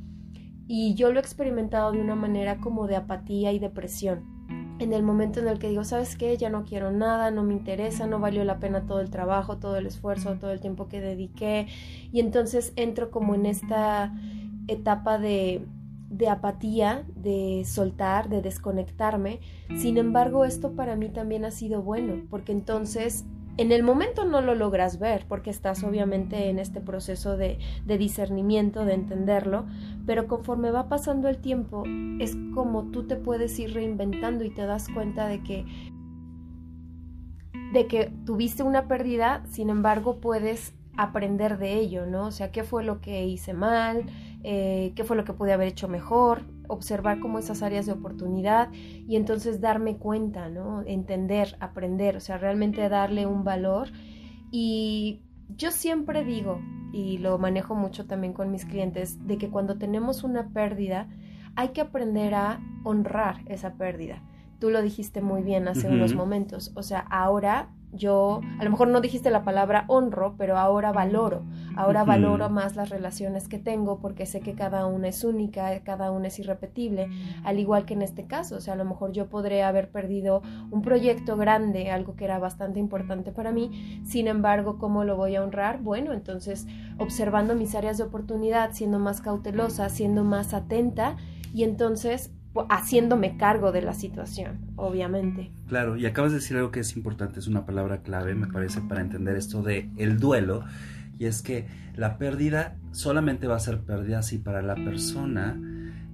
y 0.67 0.93
yo 0.95 1.11
lo 1.11 1.19
he 1.19 1.21
experimentado 1.21 1.93
de 1.93 2.01
una 2.01 2.15
manera 2.15 2.57
como 2.57 2.85
de 2.85 2.97
apatía 2.97 3.53
y 3.53 3.59
depresión. 3.59 4.38
En 4.79 4.93
el 4.93 5.03
momento 5.03 5.41
en 5.41 5.47
el 5.47 5.59
que 5.59 5.69
digo, 5.69 5.83
¿sabes 5.83 6.15
qué? 6.15 6.37
Ya 6.37 6.49
no 6.49 6.63
quiero 6.63 6.91
nada, 6.91 7.31
no 7.31 7.43
me 7.43 7.53
interesa, 7.53 8.07
no 8.07 8.19
valió 8.19 8.43
la 8.45 8.59
pena 8.59 8.85
todo 8.85 9.01
el 9.01 9.09
trabajo, 9.09 9.57
todo 9.57 9.75
el 9.75 9.85
esfuerzo, 9.85 10.35
todo 10.35 10.51
el 10.51 10.61
tiempo 10.61 10.87
que 10.87 11.01
dediqué. 11.01 11.67
Y 12.13 12.21
entonces 12.21 12.71
entro 12.77 13.11
como 13.11 13.35
en 13.35 13.45
esta 13.45 14.13
etapa 14.67 15.19
de, 15.19 15.65
de 16.09 16.29
apatía, 16.29 17.03
de 17.15 17.63
soltar, 17.65 18.29
de 18.29 18.41
desconectarme. 18.41 19.41
Sin 19.75 19.97
embargo, 19.97 20.45
esto 20.45 20.71
para 20.71 20.95
mí 20.95 21.09
también 21.09 21.43
ha 21.43 21.51
sido 21.51 21.81
bueno, 21.81 22.23
porque 22.29 22.53
entonces 22.53 23.25
en 23.59 23.73
el 23.73 23.83
momento 23.83 24.23
no 24.23 24.41
lo 24.41 24.55
logras 24.55 24.99
ver 24.99 25.25
porque 25.27 25.49
estás 25.49 25.83
obviamente 25.83 26.49
en 26.49 26.59
este 26.59 26.79
proceso 26.79 27.35
de, 27.35 27.59
discernimiento, 27.85 28.85
de 28.85 28.93
entenderlo, 28.93 29.65
pero 30.05 30.27
conforme 30.27 30.71
va 30.71 30.87
pasando 30.87 31.27
el 31.27 31.39
tiempo 31.39 31.83
es 32.19 32.37
como 32.53 32.85
tú 32.85 33.05
te 33.05 33.17
puedes 33.17 33.59
ir 33.59 33.73
reinventando 33.73 34.45
y 34.45 34.49
te 34.49 34.65
das 34.65 34.87
cuenta 34.87 35.27
de 35.27 35.43
que 35.43 35.65
de 37.73 37.85
que 37.87 38.11
tuviste 38.25 38.63
una 38.63 38.87
pérdida, 38.87 39.43
sin 39.51 39.69
embargo 39.69 40.21
puedes 40.21 40.73
aprender 40.97 41.57
de 41.57 41.73
ello, 41.73 42.05
¿no? 42.05 42.27
O 42.27 42.31
sea, 42.31 42.51
¿qué 42.51 42.63
fue 42.63 42.83
lo 42.85 43.01
que 43.01 43.27
hice 43.27 43.53
mal? 43.53 44.05
Eh, 44.43 44.93
¿Qué 44.95 45.03
fue 45.03 45.17
lo 45.17 45.25
que 45.25 45.33
pude 45.33 45.51
haber 45.51 45.67
hecho 45.67 45.87
mejor? 45.89 46.43
Observar 46.69 47.19
como 47.19 47.39
esas 47.39 47.61
áreas 47.61 47.85
de 47.85 47.91
oportunidad 47.91 48.71
y 48.73 49.17
entonces 49.17 49.59
darme 49.59 49.97
cuenta, 49.97 50.47
¿no? 50.47 50.83
Entender, 50.85 51.57
aprender, 51.59 52.15
o 52.15 52.19
sea, 52.21 52.37
realmente 52.37 52.87
darle 52.87 53.25
un 53.25 53.43
valor. 53.43 53.89
Y 54.51 55.21
yo 55.57 55.71
siempre 55.71 56.23
digo, 56.23 56.61
y 56.93 57.17
lo 57.17 57.37
manejo 57.37 57.75
mucho 57.75 58.05
también 58.05 58.33
con 58.33 58.51
mis 58.51 58.65
clientes, 58.65 59.27
de 59.27 59.37
que 59.37 59.49
cuando 59.49 59.77
tenemos 59.77 60.23
una 60.23 60.49
pérdida, 60.49 61.07
hay 61.55 61.69
que 61.69 61.81
aprender 61.81 62.35
a 62.35 62.61
honrar 62.83 63.41
esa 63.47 63.73
pérdida. 63.73 64.23
Tú 64.59 64.69
lo 64.69 64.81
dijiste 64.81 65.21
muy 65.21 65.41
bien 65.41 65.67
hace 65.67 65.87
unos 65.87 66.13
momentos, 66.13 66.71
o 66.75 66.83
sea, 66.83 66.99
ahora 66.99 67.69
yo, 67.91 68.41
a 68.59 68.63
lo 68.63 68.69
mejor 68.69 68.87
no 68.87 69.01
dijiste 69.01 69.31
la 69.31 69.43
palabra 69.43 69.85
honro, 69.87 70.35
pero 70.37 70.57
ahora 70.57 70.91
valoro, 70.91 71.43
ahora 71.75 72.03
valoro 72.03 72.49
más 72.49 72.75
las 72.75 72.89
relaciones 72.89 73.47
que 73.47 73.57
tengo 73.57 73.99
porque 73.99 74.25
sé 74.25 74.41
que 74.41 74.53
cada 74.53 74.85
una 74.85 75.07
es 75.07 75.23
única, 75.23 75.79
cada 75.79 76.11
una 76.11 76.27
es 76.27 76.37
irrepetible, 76.39 77.09
al 77.43 77.59
igual 77.59 77.85
que 77.85 77.95
en 77.95 78.03
este 78.03 78.25
caso, 78.25 78.57
o 78.57 78.61
sea, 78.61 78.73
a 78.73 78.77
lo 78.77 78.85
mejor 78.85 79.11
yo 79.11 79.27
podré 79.27 79.63
haber 79.63 79.89
perdido 79.89 80.41
un 80.69 80.81
proyecto 80.81 81.35
grande, 81.35 81.89
algo 81.89 82.15
que 82.15 82.25
era 82.25 82.37
bastante 82.37 82.79
importante 82.79 83.31
para 83.31 83.51
mí, 83.51 84.01
sin 84.05 84.27
embargo, 84.27 84.77
¿cómo 84.77 85.03
lo 85.03 85.17
voy 85.17 85.35
a 85.35 85.43
honrar? 85.43 85.81
Bueno, 85.81 86.13
entonces 86.13 86.67
observando 86.99 87.55
mis 87.55 87.73
áreas 87.75 87.97
de 87.97 88.03
oportunidad, 88.03 88.71
siendo 88.71 88.99
más 88.99 89.21
cautelosa, 89.21 89.89
siendo 89.89 90.23
más 90.23 90.53
atenta 90.53 91.17
y 91.53 91.63
entonces 91.63 92.31
haciéndome 92.69 93.37
cargo 93.37 93.71
de 93.71 93.81
la 93.81 93.93
situación, 93.93 94.71
obviamente. 94.75 95.51
Claro, 95.67 95.97
y 95.97 96.05
acabas 96.05 96.31
de 96.31 96.39
decir 96.39 96.57
algo 96.57 96.71
que 96.71 96.81
es 96.81 96.95
importante, 96.95 97.39
es 97.39 97.47
una 97.47 97.65
palabra 97.65 98.01
clave, 98.01 98.35
me 98.35 98.47
parece, 98.47 98.81
para 98.81 99.01
entender 99.01 99.35
esto 99.35 99.61
de 99.61 99.89
el 99.97 100.19
duelo, 100.19 100.63
y 101.17 101.25
es 101.25 101.41
que 101.41 101.67
la 101.95 102.17
pérdida 102.17 102.77
solamente 102.91 103.47
va 103.47 103.55
a 103.55 103.59
ser 103.59 103.81
pérdida 103.81 104.21
si 104.21 104.37
para 104.37 104.61
la 104.61 104.75
persona 104.75 105.59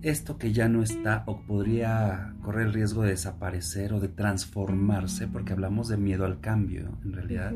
esto 0.05 0.38
que 0.38 0.53
ya 0.53 0.69
no 0.69 0.83
está 0.83 1.24
o 1.25 1.41
podría 1.41 2.35
correr 2.43 2.67
el 2.67 2.74
riesgo 2.74 3.01
de 3.01 3.09
desaparecer 3.09 3.91
o 3.91 4.00
de 4.00 4.07
transformarse, 4.07 5.27
porque 5.27 5.53
hablamos 5.53 5.88
de 5.88 5.97
miedo 5.97 6.25
al 6.25 6.39
cambio, 6.39 7.00
en 7.03 7.13
realidad, 7.13 7.53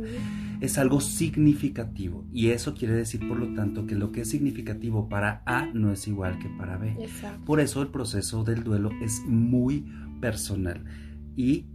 es 0.60 0.79
algo 0.79 1.00
significativo. 1.00 2.25
Y 2.34 2.50
eso 2.50 2.74
quiere 2.74 2.96
decir, 2.96 3.27
por 3.27 3.38
lo 3.38 3.53
tanto, 3.53 3.86
que 3.86 3.94
lo 3.94 4.12
que 4.12 4.22
es 4.22 4.29
significativo 4.32 5.08
para 5.10 5.44
A 5.46 5.68
no 5.75 5.91
es 5.91 6.08
igual 6.08 6.39
que 6.39 6.50
para 6.50 6.77
B. 6.77 6.98
Por 7.46 7.60
eso 7.60 7.84
el 7.84 7.89
proceso 7.89 8.44
del 8.44 8.63
duelo 8.63 8.89
es 9.00 9.22
muy 9.27 9.86
personal 10.20 10.84
y 11.36 11.68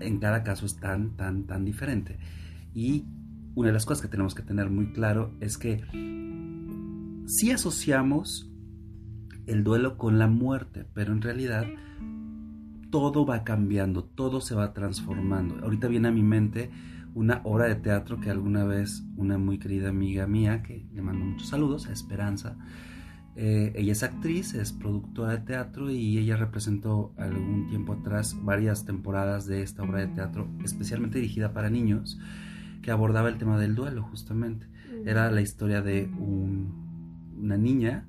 en 0.00 0.18
cada 0.18 0.42
caso 0.42 0.66
es 0.66 0.80
tan, 0.80 1.16
tan, 1.16 1.44
tan 1.44 1.64
diferente. 1.64 2.18
Y 2.74 3.04
una 3.54 3.68
de 3.68 3.74
las 3.74 3.86
cosas 3.86 4.02
que 4.02 4.08
tenemos 4.08 4.34
que 4.34 4.42
tener 4.42 4.68
muy 4.68 4.92
claro 4.92 5.32
es 5.40 5.58
que 5.58 5.80
si 7.26 7.52
asociamos 7.52 8.51
el 9.52 9.64
duelo 9.64 9.98
con 9.98 10.18
la 10.18 10.28
muerte, 10.28 10.86
pero 10.94 11.12
en 11.12 11.22
realidad 11.22 11.66
todo 12.90 13.24
va 13.24 13.44
cambiando, 13.44 14.04
todo 14.04 14.40
se 14.40 14.54
va 14.54 14.72
transformando. 14.72 15.62
Ahorita 15.62 15.88
viene 15.88 16.08
a 16.08 16.12
mi 16.12 16.22
mente 16.22 16.70
una 17.14 17.40
obra 17.44 17.66
de 17.66 17.74
teatro 17.76 18.20
que 18.20 18.30
alguna 18.30 18.64
vez 18.64 19.04
una 19.16 19.38
muy 19.38 19.58
querida 19.58 19.90
amiga 19.90 20.26
mía, 20.26 20.62
que 20.62 20.86
le 20.92 21.02
mando 21.02 21.24
muchos 21.24 21.48
saludos, 21.48 21.86
a 21.86 21.92
Esperanza, 21.92 22.56
eh, 23.34 23.72
ella 23.76 23.92
es 23.92 24.02
actriz, 24.02 24.54
es 24.54 24.72
productora 24.72 25.32
de 25.32 25.38
teatro 25.38 25.90
y 25.90 26.18
ella 26.18 26.36
representó 26.36 27.14
algún 27.16 27.66
tiempo 27.68 27.94
atrás 27.94 28.36
varias 28.42 28.84
temporadas 28.84 29.46
de 29.46 29.62
esta 29.62 29.82
obra 29.82 30.00
de 30.00 30.08
teatro, 30.08 30.48
especialmente 30.62 31.18
dirigida 31.18 31.52
para 31.52 31.70
niños, 31.70 32.18
que 32.82 32.90
abordaba 32.90 33.28
el 33.28 33.38
tema 33.38 33.58
del 33.58 33.74
duelo 33.74 34.02
justamente. 34.02 34.66
Era 35.06 35.30
la 35.30 35.40
historia 35.40 35.80
de 35.80 36.10
una 36.18 37.56
niña 37.56 38.06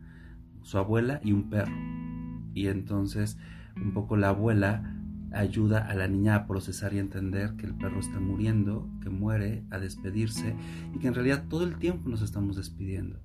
su 0.64 0.78
abuela 0.78 1.20
y 1.24 1.32
un 1.32 1.50
perro. 1.50 1.74
Y 2.54 2.68
entonces 2.68 3.38
un 3.76 3.94
poco 3.94 4.18
la 4.18 4.30
abuela 4.30 4.94
ayuda 5.32 5.80
a 5.88 5.96
la 5.96 6.08
niña 6.08 6.36
a 6.36 6.48
procesar 6.48 6.94
y 6.94 7.00
entender 7.00 7.56
que 7.56 7.66
el 7.66 7.76
perro 7.76 8.00
está 8.00 8.20
muriendo, 8.20 8.88
que 9.02 9.10
muere, 9.10 9.64
a 9.72 9.80
despedirse 9.80 10.56
y 10.94 11.00
que 11.00 11.08
en 11.08 11.16
realidad 11.16 11.46
todo 11.50 11.64
el 11.64 11.78
tiempo 11.78 12.10
nos 12.10 12.22
estamos 12.22 12.56
despidiendo, 12.56 13.20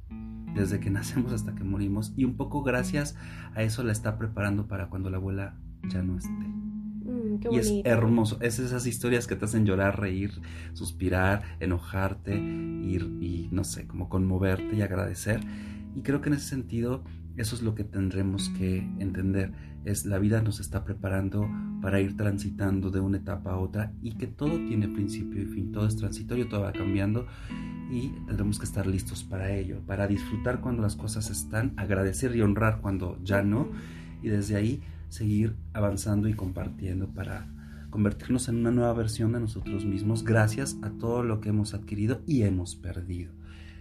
desde 0.54 0.80
que 0.80 0.90
nacemos 0.90 1.33
hasta 1.33 1.54
que 1.54 1.64
morimos 1.64 2.12
y 2.16 2.25
un 2.25 2.37
poco 2.37 2.62
gracias 2.62 3.16
a 3.54 3.62
eso 3.62 3.83
la 3.83 3.92
está 3.92 4.18
preparando 4.18 4.66
para 4.68 4.88
cuando 4.88 5.11
la 5.11 5.18
abuela 5.18 5.59
ya 5.88 6.02
no 6.02 6.16
esté. 6.16 6.30
Mm, 6.30 7.52
y 7.52 7.59
es 7.59 7.73
hermoso, 7.85 8.38
es 8.40 8.59
esas 8.59 8.87
historias 8.87 9.26
que 9.26 9.37
te 9.37 9.45
hacen 9.45 9.64
llorar, 9.66 10.00
reír, 10.00 10.33
suspirar, 10.73 11.42
enojarte, 11.61 12.37
ir 12.37 13.18
y 13.21 13.49
no 13.50 13.64
sé, 13.64 13.87
como 13.87 14.09
conmoverte 14.09 14.76
y 14.76 14.83
agradecer. 14.83 15.40
Y 15.95 16.02
creo 16.02 16.21
que 16.21 16.28
en 16.28 16.35
ese 16.35 16.49
sentido 16.49 17.02
eso 17.38 17.54
es 17.54 17.62
lo 17.62 17.75
que 17.75 17.85
tendremos 17.85 18.49
que 18.50 18.78
entender. 18.99 19.52
Es 19.85 20.04
la 20.04 20.18
vida 20.18 20.42
nos 20.42 20.59
está 20.59 20.85
preparando 20.85 21.49
para 21.80 22.00
ir 22.00 22.16
transitando 22.16 22.90
de 22.90 22.99
una 22.99 23.18
etapa 23.18 23.52
a 23.52 23.57
otra 23.59 23.92
y 24.02 24.12
que 24.12 24.26
todo 24.26 24.59
tiene 24.66 24.88
principio 24.88 25.42
y 25.42 25.47
fin, 25.47 25.71
todo 25.73 25.87
es 25.87 25.97
transitorio, 25.97 26.49
todo 26.49 26.62
va 26.62 26.73
cambiando 26.73 27.26
y 27.90 28.09
tendremos 28.26 28.59
que 28.59 28.64
estar 28.64 28.87
listos 28.87 29.23
para 29.23 29.52
ello, 29.52 29.80
para 29.87 30.09
disfrutar 30.09 30.61
cuando 30.61 30.83
las 30.83 30.97
cosas 30.97 31.30
están, 31.30 31.73
agradecer 31.76 32.35
y 32.35 32.42
honrar 32.42 32.80
cuando 32.80 33.18
ya 33.23 33.42
no 33.42 33.68
y 34.21 34.28
desde 34.28 34.57
ahí 34.57 34.83
seguir 35.09 35.54
avanzando 35.73 36.28
y 36.28 36.35
compartiendo 36.35 37.07
para 37.07 37.47
convertirnos 37.90 38.49
en 38.49 38.57
una 38.57 38.73
nueva 38.73 38.92
versión 38.95 39.33
de 39.33 39.40
nosotros 39.40 39.85
mismos 39.85 40.25
gracias 40.25 40.76
a 40.83 40.90
todo 40.90 41.23
lo 41.23 41.40
que 41.40 41.50
hemos 41.50 41.73
adquirido 41.73 42.21
y 42.26 42.42
hemos 42.42 42.75
perdido. 42.75 43.33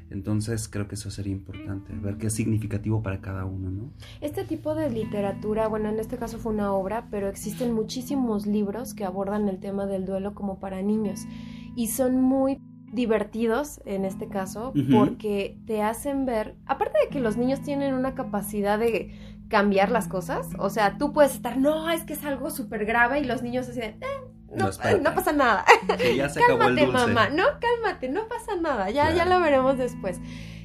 Entonces 0.09 0.67
creo 0.69 0.87
que 0.87 0.95
eso 0.95 1.11
sería 1.11 1.33
importante, 1.33 1.93
ver 1.93 2.17
qué 2.17 2.27
es 2.27 2.33
significativo 2.33 3.01
para 3.03 3.19
cada 3.19 3.45
uno, 3.45 3.69
¿no? 3.69 3.91
Este 4.21 4.43
tipo 4.43 4.75
de 4.75 4.89
literatura, 4.89 5.67
bueno, 5.67 5.89
en 5.89 5.99
este 5.99 6.17
caso 6.17 6.37
fue 6.37 6.53
una 6.53 6.73
obra, 6.73 7.07
pero 7.11 7.27
existen 7.27 7.73
muchísimos 7.73 8.45
libros 8.45 8.93
que 8.93 9.05
abordan 9.05 9.49
el 9.49 9.59
tema 9.59 9.85
del 9.85 10.05
duelo 10.05 10.33
como 10.33 10.59
para 10.59 10.81
niños 10.81 11.25
y 11.75 11.87
son 11.87 12.21
muy 12.21 12.59
divertidos 12.91 13.81
en 13.85 14.05
este 14.05 14.29
caso 14.29 14.73
porque 14.91 15.59
te 15.65 15.81
hacen 15.81 16.25
ver, 16.25 16.55
aparte 16.65 16.97
de 17.03 17.09
que 17.09 17.19
los 17.19 17.35
niños 17.35 17.61
tienen 17.61 17.93
una 17.93 18.15
capacidad 18.15 18.79
de 18.79 19.11
cambiar 19.49 19.91
las 19.91 20.07
cosas, 20.07 20.49
o 20.57 20.69
sea, 20.69 20.97
tú 20.97 21.13
puedes 21.13 21.33
estar, 21.33 21.57
no, 21.57 21.89
es 21.89 22.03
que 22.03 22.13
es 22.13 22.23
algo 22.25 22.49
súper 22.49 22.85
grave 22.85 23.19
y 23.19 23.23
los 23.23 23.43
niños 23.43 23.67
así 23.69 23.79
de, 23.79 23.87
eh, 23.87 23.97
no, 24.55 24.65
no, 25.01 25.15
pasa 25.15 25.33
nada. 25.33 25.65
cálmate, 26.47 26.87
mamá. 26.87 27.29
No, 27.29 27.43
cálmate, 27.59 28.09
no 28.09 28.27
pasa 28.27 28.55
nada. 28.55 28.89
Ya, 28.89 29.13
ya 29.13 29.25
lo 29.25 29.39
veremos 29.39 29.77
después. 29.77 30.19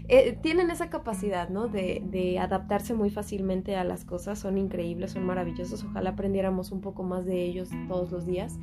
Eh, 0.08 0.38
tienen 0.42 0.70
esa 0.70 0.90
capacidad, 0.90 1.48
¿no? 1.48 1.68
De, 1.68 2.02
de, 2.04 2.38
adaptarse 2.38 2.94
muy 2.94 3.10
fácilmente 3.10 3.76
a 3.76 3.84
las 3.84 4.04
cosas. 4.04 4.38
Son 4.38 4.58
increíbles, 4.58 5.12
son 5.12 5.24
maravillosos. 5.24 5.84
Ojalá 5.84 6.10
aprendiéramos 6.10 6.70
un 6.70 6.80
poco 6.80 7.02
más 7.02 7.24
de 7.24 7.44
ellos 7.44 7.70
todos 7.88 8.10
los 8.10 8.26
días. 8.26 8.58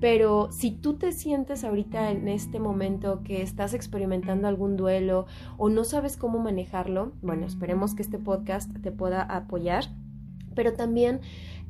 Pero 0.00 0.50
si 0.52 0.72
tú 0.72 0.94
te 0.94 1.12
sientes 1.12 1.64
ahorita 1.64 2.10
en 2.10 2.28
este 2.28 2.60
momento 2.60 3.22
que 3.24 3.40
estás 3.42 3.72
experimentando 3.72 4.46
algún 4.46 4.76
duelo 4.76 5.26
o 5.56 5.70
no 5.70 5.84
sabes 5.84 6.18
cómo 6.18 6.38
manejarlo, 6.38 7.12
bueno, 7.22 7.46
esperemos 7.46 7.94
que 7.94 8.02
este 8.02 8.18
podcast 8.18 8.70
te 8.82 8.92
pueda 8.92 9.22
apoyar. 9.22 9.84
Pero 10.54 10.74
también 10.74 11.20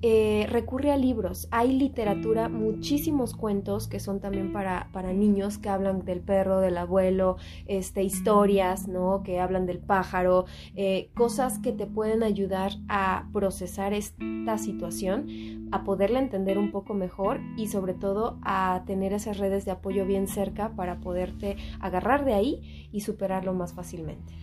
eh, 0.02 0.46
recurre 0.50 0.92
a 0.92 0.96
libros. 0.96 1.48
Hay 1.50 1.72
literatura, 1.72 2.48
muchísimos 2.48 3.34
cuentos 3.34 3.88
que 3.88 3.98
son 3.98 4.20
también 4.20 4.52
para, 4.52 4.90
para 4.92 5.12
niños 5.12 5.56
que 5.58 5.70
hablan 5.70 6.04
del 6.04 6.20
perro, 6.20 6.60
del 6.60 6.76
abuelo, 6.76 7.38
este, 7.66 8.02
historias, 8.02 8.88
¿no? 8.88 9.22
Que 9.24 9.40
hablan 9.40 9.64
del 9.64 9.78
pájaro, 9.78 10.44
eh, 10.74 11.10
cosas 11.14 11.58
que 11.58 11.72
te 11.72 11.86
pueden 11.86 12.22
ayudar 12.22 12.72
a 12.88 13.28
procesar 13.32 13.94
esta 13.94 14.58
situación, 14.58 15.68
a 15.72 15.82
poderla 15.82 16.18
entender 16.18 16.58
un 16.58 16.72
poco 16.72 16.92
mejor 16.92 17.40
y 17.56 17.68
sobre 17.68 17.94
todo 17.94 18.38
a 18.42 18.82
tener 18.86 19.14
esas 19.14 19.38
redes 19.38 19.64
de 19.64 19.70
apoyo 19.70 20.04
bien 20.04 20.28
cerca 20.28 20.76
para 20.76 21.00
poderte 21.00 21.56
agarrar 21.80 22.24
de 22.24 22.34
ahí 22.34 22.88
y 22.92 23.00
superarlo 23.00 23.54
más 23.54 23.72
fácilmente. 23.72 24.34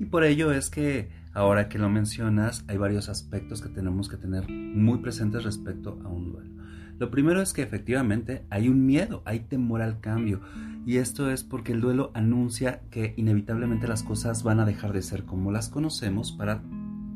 Y 0.00 0.06
por 0.06 0.24
ello 0.24 0.50
es 0.50 0.70
que 0.70 1.08
ahora 1.34 1.68
que 1.68 1.78
lo 1.78 1.90
mencionas, 1.90 2.64
hay 2.68 2.76
varios 2.76 3.08
aspectos 3.08 3.60
que 3.60 3.68
tenemos 3.68 4.08
que 4.08 4.16
tener 4.16 4.48
muy 4.48 4.98
presentes 4.98 5.44
respecto 5.44 6.00
a 6.04 6.08
un 6.08 6.32
duelo. 6.32 6.50
Lo 6.98 7.10
primero 7.10 7.42
es 7.42 7.52
que 7.52 7.62
efectivamente 7.62 8.46
hay 8.50 8.68
un 8.68 8.86
miedo, 8.86 9.22
hay 9.24 9.40
temor 9.40 9.82
al 9.82 10.00
cambio. 10.00 10.40
Y 10.86 10.98
esto 10.98 11.30
es 11.30 11.42
porque 11.42 11.72
el 11.72 11.80
duelo 11.80 12.12
anuncia 12.14 12.82
que 12.90 13.14
inevitablemente 13.16 13.88
las 13.88 14.04
cosas 14.04 14.44
van 14.44 14.60
a 14.60 14.64
dejar 14.64 14.92
de 14.92 15.02
ser 15.02 15.24
como 15.24 15.50
las 15.50 15.68
conocemos 15.68 16.30
para 16.32 16.62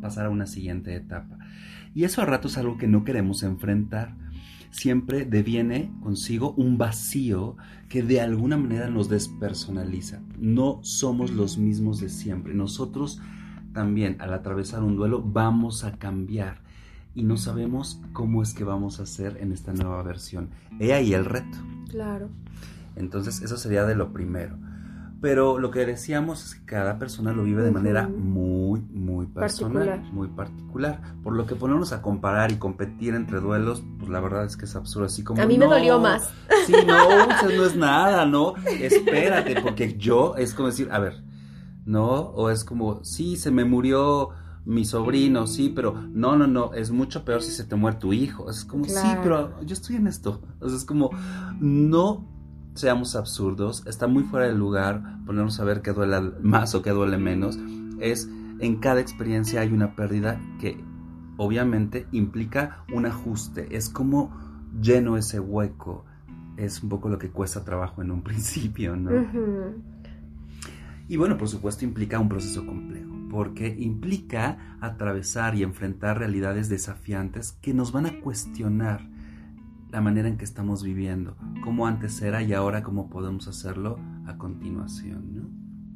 pasar 0.00 0.26
a 0.26 0.30
una 0.30 0.46
siguiente 0.46 0.94
etapa. 0.96 1.38
Y 1.94 2.04
eso 2.04 2.20
a 2.20 2.26
rato 2.26 2.48
es 2.48 2.58
algo 2.58 2.76
que 2.76 2.88
no 2.88 3.04
queremos 3.04 3.42
enfrentar 3.42 4.14
siempre 4.70 5.24
deviene 5.24 5.90
consigo 6.02 6.52
un 6.52 6.78
vacío 6.78 7.56
que 7.88 8.02
de 8.02 8.20
alguna 8.20 8.56
manera 8.56 8.88
nos 8.88 9.08
despersonaliza. 9.08 10.20
No 10.38 10.80
somos 10.82 11.30
los 11.32 11.58
mismos 11.58 12.00
de 12.00 12.08
siempre. 12.08 12.54
Nosotros 12.54 13.20
también 13.72 14.16
al 14.20 14.32
atravesar 14.34 14.82
un 14.82 14.96
duelo 14.96 15.22
vamos 15.22 15.84
a 15.84 15.92
cambiar 15.92 16.60
y 17.14 17.22
no 17.24 17.36
sabemos 17.36 18.00
cómo 18.12 18.42
es 18.42 18.54
que 18.54 18.64
vamos 18.64 19.00
a 19.00 19.02
hacer 19.02 19.38
en 19.40 19.52
esta 19.52 19.72
nueva 19.72 20.02
versión. 20.02 20.50
He 20.78 20.92
ahí 20.92 21.14
el 21.14 21.24
reto. 21.24 21.58
Claro. 21.90 22.28
Entonces 22.94 23.42
eso 23.42 23.56
sería 23.56 23.84
de 23.84 23.94
lo 23.94 24.12
primero. 24.12 24.56
Pero 25.20 25.58
lo 25.58 25.72
que 25.72 25.84
decíamos 25.84 26.44
es 26.44 26.54
que 26.54 26.64
cada 26.64 26.96
persona 27.00 27.32
lo 27.32 27.42
vive 27.42 27.64
de 27.64 27.72
manera 27.72 28.06
muy, 28.06 28.80
muy 28.82 29.26
personal, 29.26 30.00
muy 30.12 30.28
particular. 30.28 31.00
Por 31.24 31.34
lo 31.34 31.44
que 31.44 31.56
ponernos 31.56 31.92
a 31.92 32.02
comparar 32.02 32.52
y 32.52 32.56
competir 32.56 33.14
entre 33.14 33.40
duelos, 33.40 33.82
pues 33.98 34.10
la 34.10 34.20
verdad 34.20 34.44
es 34.44 34.56
que 34.56 34.66
es 34.66 34.76
absurdo. 34.76 35.06
Así 35.06 35.24
como. 35.24 35.42
A 35.42 35.46
mí 35.46 35.58
me 35.58 35.66
dolió 35.66 35.98
más. 35.98 36.30
Sí, 36.66 36.72
no, 36.86 37.26
no 37.26 37.64
es 37.64 37.74
nada, 37.74 38.26
¿no? 38.26 38.54
Espérate, 38.64 39.60
porque 39.60 39.96
yo 39.98 40.36
es 40.36 40.54
como 40.54 40.68
decir, 40.68 40.88
a 40.92 41.00
ver, 41.00 41.20
¿no? 41.88 42.04
O 42.04 42.50
es 42.50 42.64
como, 42.64 43.02
sí, 43.02 43.36
se 43.36 43.50
me 43.50 43.64
murió 43.64 44.28
mi 44.66 44.84
sobrino, 44.84 45.46
sí, 45.46 45.72
pero 45.74 45.94
no, 46.12 46.36
no, 46.36 46.46
no, 46.46 46.74
es 46.74 46.90
mucho 46.90 47.24
peor 47.24 47.42
si 47.42 47.50
se 47.50 47.64
te 47.64 47.76
muere 47.76 47.96
tu 47.96 48.12
hijo. 48.12 48.50
Es 48.50 48.66
como, 48.66 48.84
sí, 48.84 49.08
pero 49.22 49.58
yo 49.62 49.72
estoy 49.72 49.96
en 49.96 50.06
esto. 50.06 50.42
O 50.60 50.68
sea, 50.68 50.76
es 50.76 50.84
como, 50.84 51.10
no 51.60 52.28
seamos 52.74 53.16
absurdos, 53.16 53.82
está 53.86 54.06
muy 54.06 54.22
fuera 54.24 54.46
de 54.46 54.54
lugar 54.54 55.24
ponernos 55.24 55.58
a 55.58 55.64
ver 55.64 55.80
qué 55.80 55.92
duele 55.92 56.20
más 56.42 56.74
o 56.74 56.82
qué 56.82 56.90
duele 56.90 57.16
menos. 57.16 57.58
Es 58.00 58.28
en 58.60 58.76
cada 58.76 59.00
experiencia 59.00 59.62
hay 59.62 59.72
una 59.72 59.96
pérdida 59.96 60.38
que 60.60 60.78
obviamente 61.38 62.06
implica 62.12 62.84
un 62.92 63.06
ajuste. 63.06 63.74
Es 63.74 63.88
como 63.88 64.30
lleno 64.78 65.16
ese 65.16 65.40
hueco. 65.40 66.04
Es 66.58 66.82
un 66.82 66.90
poco 66.90 67.08
lo 67.08 67.18
que 67.18 67.30
cuesta 67.30 67.64
trabajo 67.64 68.02
en 68.02 68.10
un 68.10 68.22
principio, 68.24 68.94
¿no? 68.94 69.10
Y 71.08 71.16
bueno, 71.16 71.38
por 71.38 71.48
supuesto 71.48 71.84
implica 71.84 72.20
un 72.20 72.28
proceso 72.28 72.66
complejo, 72.66 73.10
porque 73.30 73.74
implica 73.78 74.76
atravesar 74.80 75.54
y 75.54 75.62
enfrentar 75.62 76.18
realidades 76.18 76.68
desafiantes 76.68 77.52
que 77.52 77.72
nos 77.72 77.92
van 77.92 78.06
a 78.06 78.20
cuestionar 78.20 79.08
la 79.90 80.02
manera 80.02 80.28
en 80.28 80.36
que 80.36 80.44
estamos 80.44 80.82
viviendo, 80.82 81.36
cómo 81.64 81.86
antes 81.86 82.20
era 82.20 82.42
y 82.42 82.52
ahora 82.52 82.82
cómo 82.82 83.08
podemos 83.08 83.48
hacerlo 83.48 83.98
a 84.26 84.36
continuación, 84.36 85.34
¿no? 85.34 85.48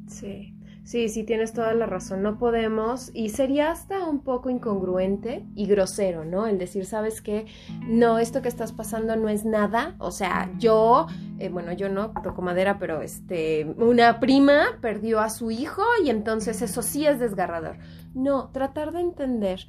Sí. 0.07 0.57
Sí, 0.83 1.07
sí, 1.07 1.23
tienes 1.23 1.53
toda 1.53 1.73
la 1.73 1.85
razón. 1.85 2.21
No 2.23 2.37
podemos, 2.37 3.09
y 3.13 3.29
sería 3.29 3.71
hasta 3.71 4.03
un 4.03 4.19
poco 4.19 4.49
incongruente 4.49 5.45
y 5.55 5.65
grosero, 5.65 6.25
¿no? 6.25 6.45
El 6.45 6.57
decir, 6.57 6.85
¿sabes 6.85 7.21
qué? 7.21 7.45
No, 7.87 8.19
esto 8.19 8.41
que 8.41 8.49
estás 8.49 8.73
pasando 8.73 9.15
no 9.15 9.29
es 9.29 9.45
nada. 9.45 9.95
O 9.99 10.11
sea, 10.11 10.51
yo, 10.59 11.07
eh, 11.39 11.47
bueno, 11.47 11.71
yo 11.71 11.87
no 11.87 12.11
toco 12.21 12.41
madera, 12.41 12.79
pero 12.79 13.01
este, 13.01 13.65
una 13.77 14.19
prima 14.19 14.77
perdió 14.81 15.21
a 15.21 15.29
su 15.29 15.51
hijo 15.51 15.83
y 16.03 16.09
entonces 16.09 16.61
eso 16.61 16.81
sí 16.81 17.05
es 17.05 17.17
desgarrador. 17.17 17.77
No, 18.13 18.49
tratar 18.49 18.91
de 18.91 18.99
entender. 18.99 19.61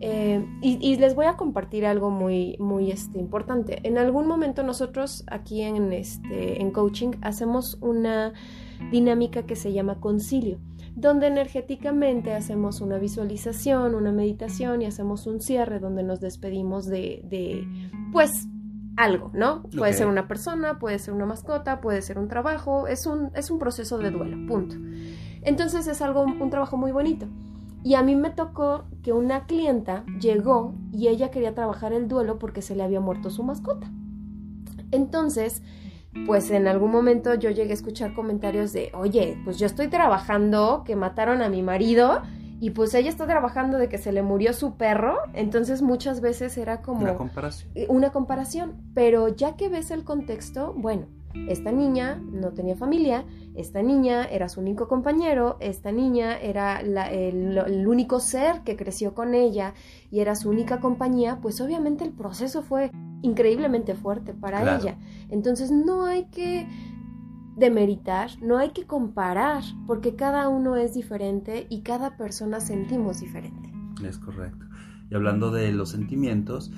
Eh, 0.00 0.46
y, 0.60 0.96
les 0.96 1.14
voy 1.14 1.26
a 1.26 1.36
compartir 1.36 1.86
algo 1.86 2.10
muy, 2.10 2.56
muy 2.58 2.90
este, 2.90 3.18
importante. 3.18 3.80
En 3.84 3.96
algún 3.96 4.26
momento 4.28 4.62
nosotros 4.62 5.24
aquí 5.28 5.62
en, 5.62 5.92
este, 5.92 6.60
en 6.60 6.70
coaching 6.70 7.12
hacemos 7.22 7.78
una 7.80 8.34
dinámica 8.90 9.44
que 9.44 9.56
se 9.56 9.72
llama 9.72 10.00
concilio, 10.00 10.58
donde 10.94 11.26
energéticamente 11.26 12.34
hacemos 12.34 12.80
una 12.80 12.98
visualización, 12.98 13.94
una 13.94 14.12
meditación 14.12 14.82
y 14.82 14.86
hacemos 14.86 15.26
un 15.26 15.40
cierre 15.40 15.78
donde 15.78 16.02
nos 16.02 16.20
despedimos 16.20 16.86
de, 16.86 17.22
de 17.24 17.66
pues, 18.12 18.30
algo, 18.96 19.30
¿no? 19.32 19.62
Puede 19.76 19.92
ser 19.92 20.08
una 20.08 20.26
persona, 20.26 20.78
puede 20.78 20.98
ser 20.98 21.14
una 21.14 21.26
mascota, 21.26 21.80
puede 21.80 22.02
ser 22.02 22.18
un 22.18 22.26
trabajo, 22.26 22.88
es 22.88 23.06
un, 23.06 23.30
es 23.34 23.50
un 23.50 23.58
proceso 23.58 23.98
de 23.98 24.10
duelo, 24.10 24.36
punto. 24.48 24.74
Entonces 25.42 25.86
es 25.86 26.02
algo, 26.02 26.22
un 26.22 26.50
trabajo 26.50 26.76
muy 26.76 26.90
bonito. 26.90 27.28
Y 27.84 27.94
a 27.94 28.02
mí 28.02 28.16
me 28.16 28.30
tocó 28.30 28.86
que 29.02 29.12
una 29.12 29.46
clienta 29.46 30.04
llegó 30.20 30.74
y 30.92 31.08
ella 31.08 31.30
quería 31.30 31.54
trabajar 31.54 31.92
el 31.92 32.08
duelo 32.08 32.38
porque 32.38 32.60
se 32.60 32.74
le 32.74 32.82
había 32.82 33.00
muerto 33.00 33.30
su 33.30 33.44
mascota. 33.44 33.88
Entonces, 34.90 35.62
pues 36.26 36.50
en 36.50 36.68
algún 36.68 36.90
momento 36.90 37.34
yo 37.34 37.50
llegué 37.50 37.70
a 37.70 37.74
escuchar 37.74 38.14
comentarios 38.14 38.72
de, 38.72 38.90
oye, 38.94 39.38
pues 39.44 39.58
yo 39.58 39.66
estoy 39.66 39.88
trabajando, 39.88 40.82
que 40.84 40.96
mataron 40.96 41.42
a 41.42 41.48
mi 41.48 41.62
marido 41.62 42.22
y 42.60 42.70
pues 42.70 42.94
ella 42.94 43.08
está 43.08 43.26
trabajando 43.26 43.78
de 43.78 43.88
que 43.88 43.98
se 43.98 44.12
le 44.12 44.22
murió 44.22 44.52
su 44.52 44.76
perro, 44.76 45.18
entonces 45.32 45.80
muchas 45.80 46.20
veces 46.20 46.58
era 46.58 46.82
como... 46.82 47.02
Una 47.02 47.16
comparación. 47.16 47.70
Una 47.88 48.10
comparación, 48.10 48.76
pero 48.94 49.28
ya 49.28 49.56
que 49.56 49.68
ves 49.68 49.90
el 49.90 50.04
contexto, 50.04 50.74
bueno, 50.76 51.06
esta 51.48 51.72
niña 51.72 52.20
no 52.32 52.52
tenía 52.52 52.76
familia, 52.76 53.24
esta 53.54 53.82
niña 53.82 54.24
era 54.24 54.48
su 54.48 54.60
único 54.60 54.88
compañero, 54.88 55.56
esta 55.60 55.92
niña 55.92 56.38
era 56.38 56.80
el, 56.80 57.86
único 57.86 58.20
ser 58.20 58.62
que 58.62 58.76
creció 58.76 59.14
con 59.14 59.34
ella 59.34 59.74
y 60.10 60.20
era 60.20 60.34
su 60.34 60.50
única 60.50 60.80
compañía, 60.80 61.40
pues 61.40 61.60
obviamente 61.60 62.04
el 62.04 62.12
proceso 62.12 62.62
fue 62.62 62.90
increíblemente 63.22 63.94
fuerte 63.94 64.34
para 64.34 64.78
ella. 64.78 64.98
Entonces 65.28 65.70
no 65.70 66.04
hay 66.04 66.26
que 66.26 66.68
demeritar, 67.56 68.30
no 68.40 68.58
hay 68.58 68.70
que 68.70 68.84
comparar, 68.84 69.62
porque 69.86 70.14
cada 70.14 70.48
uno 70.48 70.76
es 70.76 70.94
diferente 70.94 71.66
y 71.68 71.82
cada 71.82 72.16
persona 72.16 72.60
sentimos 72.60 73.20
diferente. 73.20 73.72
Es 74.04 74.18
correcto. 74.18 74.64
Y 75.10 75.14
hablando 75.14 75.50
de 75.50 75.72
los 75.72 75.90
sentimientos, 75.90 76.70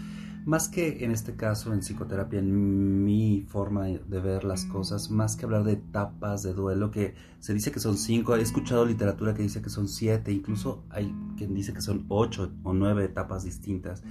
más 0.45 0.69
que 0.69 1.05
en 1.05 1.11
este 1.11 1.37
caso 1.37 1.73
en 1.73 1.81
psicoterapia, 1.81 2.39
en 2.39 3.05
mi 3.05 3.45
forma 3.49 3.87
de 3.87 4.21
ver 4.21 4.45
las 4.45 4.65
cosas, 4.65 5.11
más 5.11 5.37
que 5.37 5.45
hablar 5.45 5.65
de 5.65 5.73
etapas 5.73 6.43
de 6.43 6.55
duelo, 6.55 6.91
que 6.91 7.15
se 7.41 7.55
dice 7.55 7.71
que 7.73 7.81
son 7.81 7.97
cinco, 7.97 8.35
he 8.35 8.41
escuchado 8.41 8.85
literatura 8.85 9.35
que 9.35 9.43
dice 9.43 9.63
que 9.63 9.71
son 9.71 9.89
siete, 9.89 10.33
incluso 10.33 10.85
hay 10.91 11.15
quien 11.37 11.55
dice 11.55 11.73
que 11.73 11.83
son 11.83 12.07
ocho 12.09 12.53
o 12.63 12.73
nueve 12.73 13.05
etapas 13.05 13.45
distintas. 13.45 14.03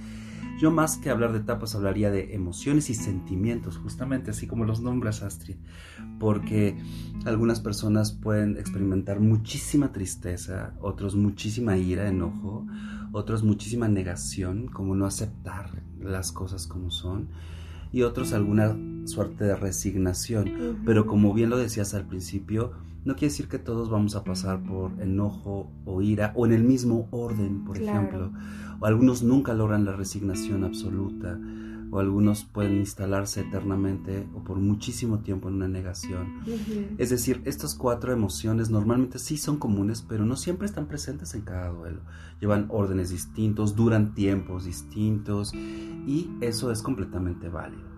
Yo 0.60 0.70
más 0.70 0.98
que 0.98 1.10
hablar 1.10 1.32
de 1.32 1.38
etapas 1.38 1.74
hablaría 1.74 2.10
de 2.10 2.34
emociones 2.34 2.90
y 2.90 2.94
sentimientos, 2.94 3.78
justamente 3.78 4.30
así 4.30 4.46
como 4.46 4.64
los 4.64 4.80
nombres 4.80 5.22
Astrid, 5.22 5.56
porque 6.18 6.76
algunas 7.24 7.60
personas 7.60 8.12
pueden 8.12 8.56
experimentar 8.58 9.20
muchísima 9.20 9.92
tristeza, 9.92 10.74
otros 10.80 11.16
muchísima 11.16 11.76
ira, 11.78 12.08
enojo, 12.08 12.66
otros 13.12 13.42
muchísima 13.42 13.88
negación, 13.88 14.68
como 14.68 14.94
no 14.94 15.06
aceptar 15.06 15.82
las 16.00 16.30
cosas 16.32 16.66
como 16.66 16.90
son, 16.90 17.28
y 17.92 18.02
otros 18.02 18.32
alguna 18.32 18.76
suerte 19.06 19.44
de 19.44 19.56
resignación. 19.56 20.78
Pero 20.84 21.06
como 21.06 21.32
bien 21.34 21.50
lo 21.50 21.56
decías 21.56 21.94
al 21.94 22.06
principio, 22.06 22.72
no 23.04 23.14
quiere 23.14 23.30
decir 23.30 23.48
que 23.48 23.58
todos 23.58 23.88
vamos 23.88 24.14
a 24.14 24.24
pasar 24.24 24.62
por 24.62 24.92
enojo 25.00 25.70
o 25.84 26.02
ira 26.02 26.32
o 26.36 26.46
en 26.46 26.52
el 26.52 26.64
mismo 26.64 27.08
orden, 27.10 27.64
por 27.64 27.78
ejemplo. 27.78 28.30
O 28.80 28.86
algunos 28.86 29.22
nunca 29.22 29.54
logran 29.54 29.84
la 29.84 29.92
resignación 29.92 30.64
absoluta 30.64 31.38
o 31.90 31.98
algunos 31.98 32.44
pueden 32.44 32.76
instalarse 32.76 33.40
eternamente 33.40 34.26
o 34.34 34.44
por 34.44 34.58
muchísimo 34.58 35.20
tiempo 35.20 35.48
en 35.48 35.54
una 35.54 35.68
negación. 35.68 36.42
Es 36.98 37.10
decir, 37.10 37.42
estas 37.44 37.74
cuatro 37.74 38.12
emociones 38.12 38.70
normalmente 38.70 39.18
sí 39.18 39.36
son 39.36 39.58
comunes, 39.58 40.04
pero 40.08 40.24
no 40.24 40.36
siempre 40.36 40.66
están 40.66 40.86
presentes 40.86 41.34
en 41.34 41.42
cada 41.42 41.70
duelo. 41.70 42.00
Llevan 42.40 42.66
órdenes 42.68 43.10
distintos, 43.10 43.74
duran 43.74 44.14
tiempos 44.14 44.64
distintos 44.64 45.52
y 45.54 46.30
eso 46.40 46.70
es 46.70 46.80
completamente 46.82 47.48
válido. 47.48 47.89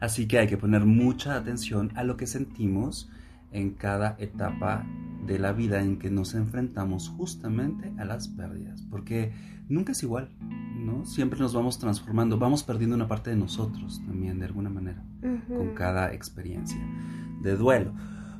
Así 0.00 0.28
que 0.28 0.38
hay 0.38 0.46
que 0.46 0.56
poner 0.56 0.84
mucha 0.84 1.36
atención 1.36 1.90
a 1.94 2.04
lo 2.04 2.16
que 2.16 2.26
sentimos 2.26 3.10
en 3.50 3.70
cada 3.70 4.16
etapa 4.18 4.86
de 5.26 5.38
la 5.38 5.52
vida 5.52 5.80
en 5.80 5.98
que 5.98 6.10
nos 6.10 6.34
enfrentamos 6.34 7.08
justamente 7.08 7.92
a 7.98 8.04
las 8.04 8.28
pérdidas, 8.28 8.82
porque 8.90 9.32
nunca 9.68 9.92
es 9.92 10.02
igual, 10.02 10.30
¿no? 10.76 11.04
Siempre 11.04 11.40
nos 11.40 11.54
vamos 11.54 11.78
transformando, 11.78 12.38
vamos 12.38 12.62
perdiendo 12.62 12.96
una 12.96 13.08
parte 13.08 13.30
de 13.30 13.36
nosotros 13.36 14.00
también 14.06 14.38
de 14.38 14.46
alguna 14.46 14.70
manera 14.70 15.02
con 15.48 15.74
cada 15.74 16.12
experiencia 16.12 16.80
de 17.42 17.56
duelo. 17.56 17.92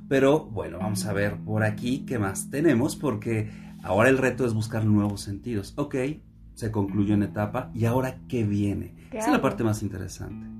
Pero 0.09 0.45
bueno, 0.47 0.79
vamos 0.79 1.05
a 1.05 1.13
ver 1.13 1.37
por 1.39 1.65
aquí 1.65 2.07
qué 2.07 2.19
más 2.19 2.49
tenemos, 2.51 2.97
porque 2.97 3.51
ahora 3.83 4.09
el 4.09 4.17
reto 4.17 4.47
es 4.47 4.55
buscar 4.55 4.85
nuevos 4.87 5.21
sentidos. 5.21 5.75
Ok, 5.77 5.97
se 6.55 6.71
concluyó 6.71 7.15
en 7.15 7.25
etapa 7.25 7.71
y 7.75 7.85
ahora 7.85 8.21
qué 8.29 8.45
viene. 8.45 8.95
Esa 9.13 9.27
es 9.27 9.33
la 9.33 9.43
parte 9.43 9.65
más 9.65 9.83
interesante 9.83 10.59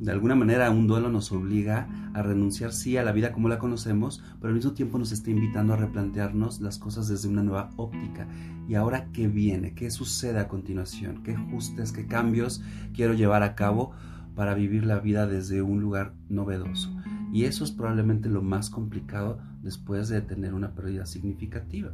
de 0.00 0.12
alguna 0.12 0.36
manera 0.36 0.70
un 0.70 0.86
duelo 0.86 1.10
nos 1.10 1.32
obliga 1.32 1.88
a 2.14 2.22
renunciar 2.22 2.72
sí 2.72 2.96
a 2.96 3.02
la 3.02 3.10
vida 3.10 3.32
como 3.32 3.48
la 3.48 3.58
conocemos, 3.58 4.22
pero 4.40 4.48
al 4.48 4.54
mismo 4.54 4.72
tiempo 4.72 4.96
nos 4.96 5.10
está 5.10 5.30
invitando 5.30 5.74
a 5.74 5.76
replantearnos 5.76 6.60
las 6.60 6.78
cosas 6.78 7.08
desde 7.08 7.28
una 7.28 7.42
nueva 7.42 7.70
óptica. 7.76 8.28
¿Y 8.68 8.74
ahora 8.74 9.08
qué 9.12 9.26
viene? 9.26 9.74
¿Qué 9.74 9.90
sucede 9.90 10.38
a 10.38 10.46
continuación? 10.46 11.22
¿Qué 11.24 11.32
ajustes, 11.32 11.90
qué 11.90 12.06
cambios 12.06 12.62
quiero 12.94 13.14
llevar 13.14 13.42
a 13.42 13.56
cabo 13.56 13.90
para 14.36 14.54
vivir 14.54 14.86
la 14.86 15.00
vida 15.00 15.26
desde 15.26 15.62
un 15.62 15.80
lugar 15.80 16.14
novedoso? 16.28 16.94
Y 17.32 17.44
eso 17.44 17.64
es 17.64 17.72
probablemente 17.72 18.28
lo 18.28 18.40
más 18.40 18.70
complicado 18.70 19.40
después 19.62 20.08
de 20.08 20.20
tener 20.20 20.54
una 20.54 20.76
pérdida 20.76 21.06
significativa. 21.06 21.92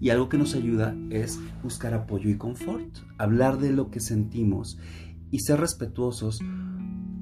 Y 0.00 0.10
algo 0.10 0.28
que 0.28 0.38
nos 0.38 0.54
ayuda 0.54 0.94
es 1.10 1.40
buscar 1.64 1.94
apoyo 1.94 2.30
y 2.30 2.36
confort, 2.36 2.98
hablar 3.18 3.58
de 3.58 3.72
lo 3.72 3.90
que 3.90 3.98
sentimos 3.98 4.78
y 5.32 5.40
ser 5.40 5.58
respetuosos 5.58 6.40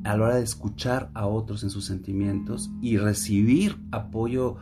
a 0.07 0.17
la 0.17 0.25
hora 0.25 0.37
de 0.37 0.45
escuchar 0.45 1.11
a 1.15 1.27
otros 1.27 1.63
en 1.63 1.71
sus 1.71 1.87
sentimientos 1.87 2.71
y 2.81 2.97
recibir 2.97 3.79
apoyo 3.91 4.57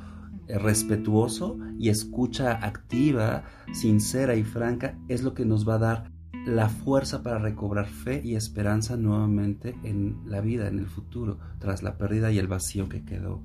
eh, 0.49 0.59
respetuoso 0.59 1.59
y 1.79 1.89
escucha 1.89 2.53
activa, 2.53 3.45
sincera 3.73 4.37
y 4.37 4.45
franca 4.45 4.99
es 5.09 5.23
lo 5.23 5.35
que 5.35 5.45
nos 5.45 5.69
va 5.69 5.75
a 5.75 5.79
dar 5.79 6.13
la 6.47 6.69
fuerza 6.69 7.23
para 7.23 7.39
recobrar 7.39 7.87
fe 7.87 8.21
y 8.23 8.35
esperanza 8.35 8.97
nuevamente 8.97 9.75
en 9.83 10.21
la 10.27 10.41
vida, 10.41 10.69
en 10.69 10.79
el 10.79 10.87
futuro, 10.87 11.39
tras 11.59 11.83
la 11.83 11.97
pérdida 11.97 12.31
y 12.31 12.39
el 12.39 12.47
vacío 12.47 12.89
que 12.89 13.05
quedó 13.05 13.43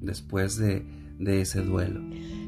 después 0.00 0.56
de, 0.58 0.84
ese 1.20 1.62
duelo. 1.62 2.00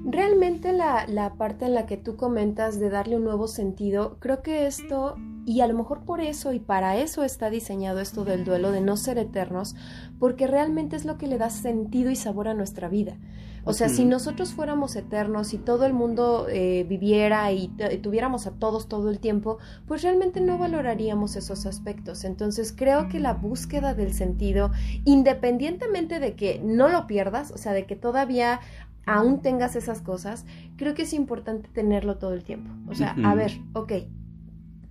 Realmente 0.05 0.73
la, 0.73 1.07
la, 1.09 1.35
parte 1.35 1.65
en 1.65 1.75
la 1.75 1.87
que 1.87 1.97
tú 1.97 2.17
comentas 2.17 2.79
de 2.79 2.89
darle 2.89 3.17
un 3.17 3.25
nuevo 3.25 3.49
sentido, 3.49 4.19
creo 4.21 4.43
que 4.43 4.67
esto 4.67 5.17
y 5.47 5.61
a 5.61 5.67
lo 5.67 5.75
mejor 5.75 6.05
por 6.05 6.21
eso 6.21 6.53
y 6.53 6.61
para 6.61 6.97
eso 6.97 7.25
está 7.25 7.51
diseñado 7.51 8.01
esto 8.01 8.25
del 8.25 8.45
duelo, 8.45 8.73
de 8.73 8.81
no 8.81 8.97
ser 8.97 9.19
eternos, 9.19 9.75
porque 10.19 10.47
realmente 10.47 10.97
es 10.97 11.05
lo 11.05 11.19
que 11.19 11.27
le 11.27 11.39
da 11.39 11.51
sentido 11.51 12.11
y 12.11 12.17
sabor 12.17 12.49
a 12.49 12.55
nuestra 12.55 12.89
vida. 12.89 13.17
O 13.65 13.73
sea, 13.75 13.89
si 13.89 14.05
nosotros 14.05 14.55
fuéramos 14.55 14.97
eternos 14.97 15.53
y 15.53 15.59
todo 15.59 15.85
el 15.85 15.93
mundo 15.93 16.47
eh, 16.49 16.87
viviera 16.89 17.53
y 17.53 17.69
tuviéramos 18.03 18.47
a 18.47 18.53
todos 18.53 18.89
todo 18.89 19.11
el 19.11 19.19
tiempo, 19.19 19.59
pues 19.87 20.03
realmente 20.03 20.41
no 20.41 20.57
valoraríamos 20.57 21.37
esos 21.37 21.67
aspectos. 21.67 22.25
Entonces 22.25 22.73
creo 22.75 23.09
que 23.09 23.21
la 23.21 23.35
búsqueda 23.35 23.95
del 23.95 24.15
sentido, 24.15 24.71
independientemente 25.05 26.21
de 26.21 26.35
que 26.37 26.61
no 26.65 26.89
lo 26.89 27.07
pierdas, 27.07 27.51
o 27.51 27.59
sea, 27.59 27.73
de 27.73 27.85
que 27.85 27.97
todavía 27.97 28.61
aún 29.05 29.43
tengas 29.43 29.77
esas 29.77 30.01
cosas, 30.01 30.47
creo 30.77 30.95
que 30.95 31.03
es 31.03 31.13
importante 31.13 31.69
tenerlo 31.69 32.17
todo 32.17 32.33
el 32.33 32.45
tiempo. 32.45 32.71
O 32.89 32.95
sea, 32.95 33.15
a 33.25 33.35
ver, 33.35 33.53
ok, 33.75 33.93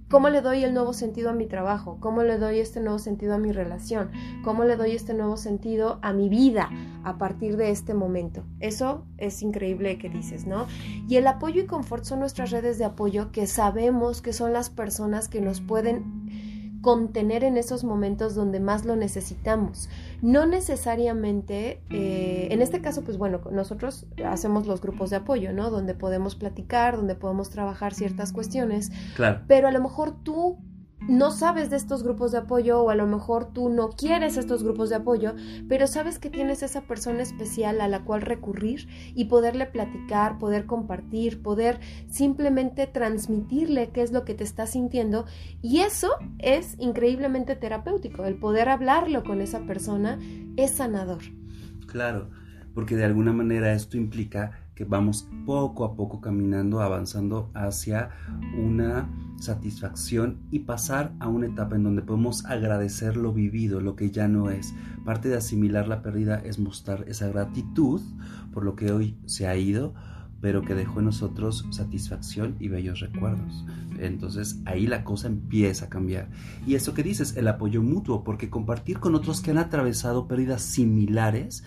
¿Cómo 0.10 0.30
le 0.30 0.42
doy 0.42 0.64
el 0.64 0.74
nuevo 0.74 0.94
sentido 0.94 1.30
a 1.30 1.34
mi 1.34 1.46
trabajo? 1.46 1.98
¿Cómo 2.00 2.24
le 2.24 2.40
doy 2.40 2.58
este 2.58 2.80
nuevo 2.80 2.98
sentido 2.98 3.36
a 3.36 3.38
mi 3.38 3.52
relación? 3.52 4.10
¿Cómo 4.44 4.64
le 4.64 4.76
doy 4.76 4.94
este 4.94 5.14
nuevo 5.14 5.38
sentido 5.38 6.00
a 6.02 6.14
mi 6.14 6.30
vida 6.30 6.72
a 7.04 7.20
partir 7.20 7.58
de 7.58 7.70
este 7.70 7.94
momento? 7.94 8.44
Eso 8.60 9.06
es 9.20 9.44
increíble 9.44 10.00
que 10.00 10.10
dices, 10.10 10.48
¿no? 10.48 10.66
Y 11.08 11.18
el 11.18 11.28
apoyo 11.28 11.62
y 11.62 11.68
confort 11.68 12.06
son 12.06 12.22
nuestras 12.22 12.50
redes 12.50 12.80
de 12.80 12.86
apoyo 12.86 13.32
que 13.32 13.46
sabemos 13.46 14.24
que 14.24 14.34
son 14.34 14.52
las 14.52 14.72
personas 14.72 15.28
que 15.28 15.42
nos 15.42 15.62
pueden 15.62 16.29
contener 16.82 17.44
en 17.44 17.58
esos 17.58 17.84
momentos 17.84 18.36
donde 18.36 18.60
más 18.60 18.86
lo 18.86 18.96
necesitamos. 18.96 19.90
No 20.22 20.46
necesariamente, 20.46 21.82
eh, 21.90 22.48
en 22.52 22.62
este 22.62 22.82
caso, 22.82 23.04
pues 23.04 23.18
bueno, 23.18 23.42
nosotros 23.52 24.06
hacemos 24.26 24.68
los 24.68 24.82
grupos 24.82 25.10
de 25.10 25.18
apoyo, 25.18 25.52
¿no? 25.54 25.70
Donde 25.70 25.94
podemos 25.94 26.36
platicar, 26.36 26.98
donde 26.98 27.16
podemos 27.16 27.50
trabajar 27.50 27.94
ciertas 27.94 28.32
cuestiones. 28.32 28.92
Claro. 29.16 29.42
Pero 29.48 29.68
a 29.68 29.72
lo 29.72 29.82
mejor 29.82 30.16
tú 30.24 30.58
no 31.10 31.32
sabes 31.32 31.70
de 31.70 31.76
estos 31.76 32.04
grupos 32.04 32.32
de 32.32 32.38
apoyo 32.38 32.82
o 32.82 32.90
a 32.90 32.96
lo 32.96 33.08
mejor 33.08 33.52
tú 33.52 33.70
no 33.70 33.90
quieres 33.90 34.38
estos 34.38 34.64
grupos 34.64 34.90
de 34.90 34.96
apoyo, 34.96 35.34
pero 35.68 35.88
sabes 35.88 36.20
que 36.20 36.30
tienes 36.30 36.62
esa 36.64 36.82
persona 36.82 37.24
especial 37.24 37.82
a 37.82 37.88
la 37.88 38.04
cual 38.06 38.22
recurrir 38.22 38.88
y 39.16 39.26
poderle 39.26 39.66
platicar, 39.66 40.38
poder 40.38 40.66
compartir, 40.66 41.42
poder 41.42 41.80
simplemente 42.08 42.86
transmitirle 42.88 43.90
qué 43.90 44.04
es 44.04 44.12
lo 44.12 44.24
que 44.24 44.36
te 44.36 44.44
está 44.44 44.68
sintiendo 44.68 45.26
y 45.62 45.80
eso 45.80 46.12
es 46.38 46.76
increíblemente 46.78 47.56
terapéutico, 47.56 48.26
el 48.26 48.36
poder 48.36 48.70
hablarlo 48.70 49.24
con 49.24 49.42
esa 49.42 49.66
persona 49.66 50.20
es 50.58 50.76
sanador. 50.76 51.24
Claro, 51.88 52.30
porque 52.76 52.96
de 52.96 53.06
alguna 53.06 53.34
manera 53.34 53.74
esto 53.74 53.98
implica 53.98 54.69
que 54.80 54.86
vamos 54.86 55.28
poco 55.46 55.84
a 55.84 55.94
poco 55.94 56.22
caminando, 56.22 56.80
avanzando 56.80 57.52
hacia 57.54 58.12
una 58.58 59.10
satisfacción 59.36 60.38
y 60.52 60.60
pasar 60.60 61.12
a 61.20 61.28
una 61.28 61.48
etapa 61.48 61.76
en 61.76 61.84
donde 61.84 62.02
podemos 62.02 62.46
agradecer 62.46 63.18
lo 63.18 63.34
vivido, 63.34 63.82
lo 63.82 63.98
que 63.98 64.10
ya 64.10 64.30
no 64.30 64.50
es. 64.50 64.74
Parte 65.04 65.28
de 65.28 65.36
asimilar 65.36 65.90
la 65.90 66.02
pérdida 66.02 66.36
es 66.38 66.60
mostrar 66.60 67.04
esa 67.10 67.28
gratitud 67.28 68.00
por 68.54 68.64
lo 68.64 68.78
que 68.78 68.94
hoy 68.94 69.18
se 69.26 69.50
ha 69.50 69.58
ido, 69.58 69.96
pero 70.40 70.62
que 70.62 70.76
dejó 70.76 71.00
en 71.00 71.08
nosotros 71.08 71.68
satisfacción 71.72 72.56
y 72.58 72.70
bellos 72.70 73.02
recuerdos. 73.02 73.66
Entonces 74.00 74.62
ahí 74.64 74.88
la 74.88 75.04
cosa 75.04 75.28
empieza 75.28 75.88
a 75.88 75.90
cambiar. 75.90 76.30
Y 76.66 76.76
eso 76.76 76.94
que 76.94 77.04
dices, 77.04 77.36
el 77.36 77.50
apoyo 77.50 77.84
mutuo, 77.84 78.24
porque 78.24 78.50
compartir 78.50 79.00
con 79.00 79.14
otros 79.14 79.42
que 79.42 79.52
han 79.52 79.58
atravesado 79.58 80.30
pérdidas 80.30 80.62
similares 80.62 81.66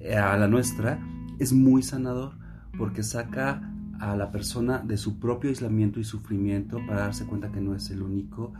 eh, 0.00 0.16
a 0.16 0.36
la 0.36 0.48
nuestra 0.48 1.00
es 1.38 1.52
muy 1.52 1.82
sanador 1.82 2.32
porque 2.76 3.02
saca 3.02 3.72
a 4.00 4.16
la 4.16 4.30
persona 4.30 4.78
de 4.78 4.96
su 4.96 5.18
propio 5.18 5.50
aislamiento 5.50 6.00
y 6.00 6.04
sufrimiento 6.04 6.78
para 6.86 7.00
darse 7.00 7.26
cuenta 7.26 7.50
que 7.50 7.60
no 7.60 7.74
es 7.74 7.90
el 7.90 8.02
único 8.02 8.52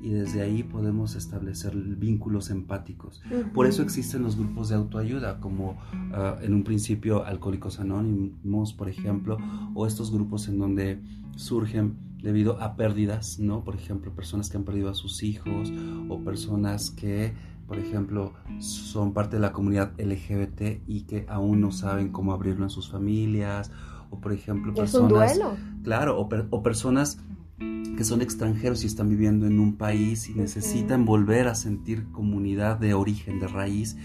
y 0.00 0.10
desde 0.10 0.42
ahí 0.42 0.62
podemos 0.62 1.16
establecer 1.16 1.74
vínculos 1.74 2.50
empáticos. 2.50 3.20
Por 3.52 3.66
eso 3.66 3.82
existen 3.82 4.22
los 4.22 4.36
grupos 4.36 4.68
de 4.68 4.76
autoayuda, 4.76 5.40
como 5.40 5.76
ah, 6.12 6.36
en 6.40 6.54
un 6.54 6.62
principio 6.62 7.24
Alcohólicos 7.24 7.80
Anónimos, 7.80 8.72
por 8.72 8.88
ejemplo, 8.88 9.38
o 9.74 9.86
estos 9.86 10.12
grupos 10.12 10.48
en 10.48 10.58
donde 10.58 11.02
surgen 11.36 11.96
debido 12.22 12.60
a 12.60 12.76
pérdidas, 12.76 13.38
¿no? 13.38 13.64
Por 13.64 13.74
ejemplo, 13.74 14.12
personas 14.12 14.50
que 14.50 14.56
han 14.56 14.64
perdido 14.64 14.88
a 14.88 14.94
sus 14.94 15.22
hijos 15.22 15.72
o 16.08 16.20
personas 16.20 16.90
que 16.90 17.32
por 17.68 17.78
ejemplo, 17.78 18.32
son 18.60 19.12
parte 19.12 19.36
de 19.36 19.42
la 19.42 19.52
comunidad 19.52 19.92
LGBT 19.98 20.82
y 20.86 21.02
que 21.02 21.26
aún 21.28 21.60
no 21.60 21.70
saben 21.70 22.08
cómo 22.10 22.32
abrirlo 22.32 22.64
en 22.64 22.70
sus 22.70 22.90
familias, 22.90 23.70
o 24.08 24.18
por 24.18 24.32
ejemplo, 24.32 24.72
personas... 24.72 25.32
Es 25.32 25.36
un 25.36 25.44
duelo. 25.44 25.56
Claro, 25.84 26.18
o, 26.18 26.62
personas 26.62 27.20
que 27.58 28.04
son 28.04 28.22
extranjeros 28.22 28.84
y 28.84 28.86
están 28.86 29.10
viviendo 29.10 29.46
en 29.46 29.60
un 29.60 29.76
país 29.76 30.30
y 30.30 30.34
necesitan 30.34 31.04
volver 31.04 31.46
a 31.46 31.54
sentir 31.54 32.10
comunidad 32.10 32.78
de 32.78 32.94
origen, 32.94 33.38
de 33.38 33.48
raíz, 33.48 33.98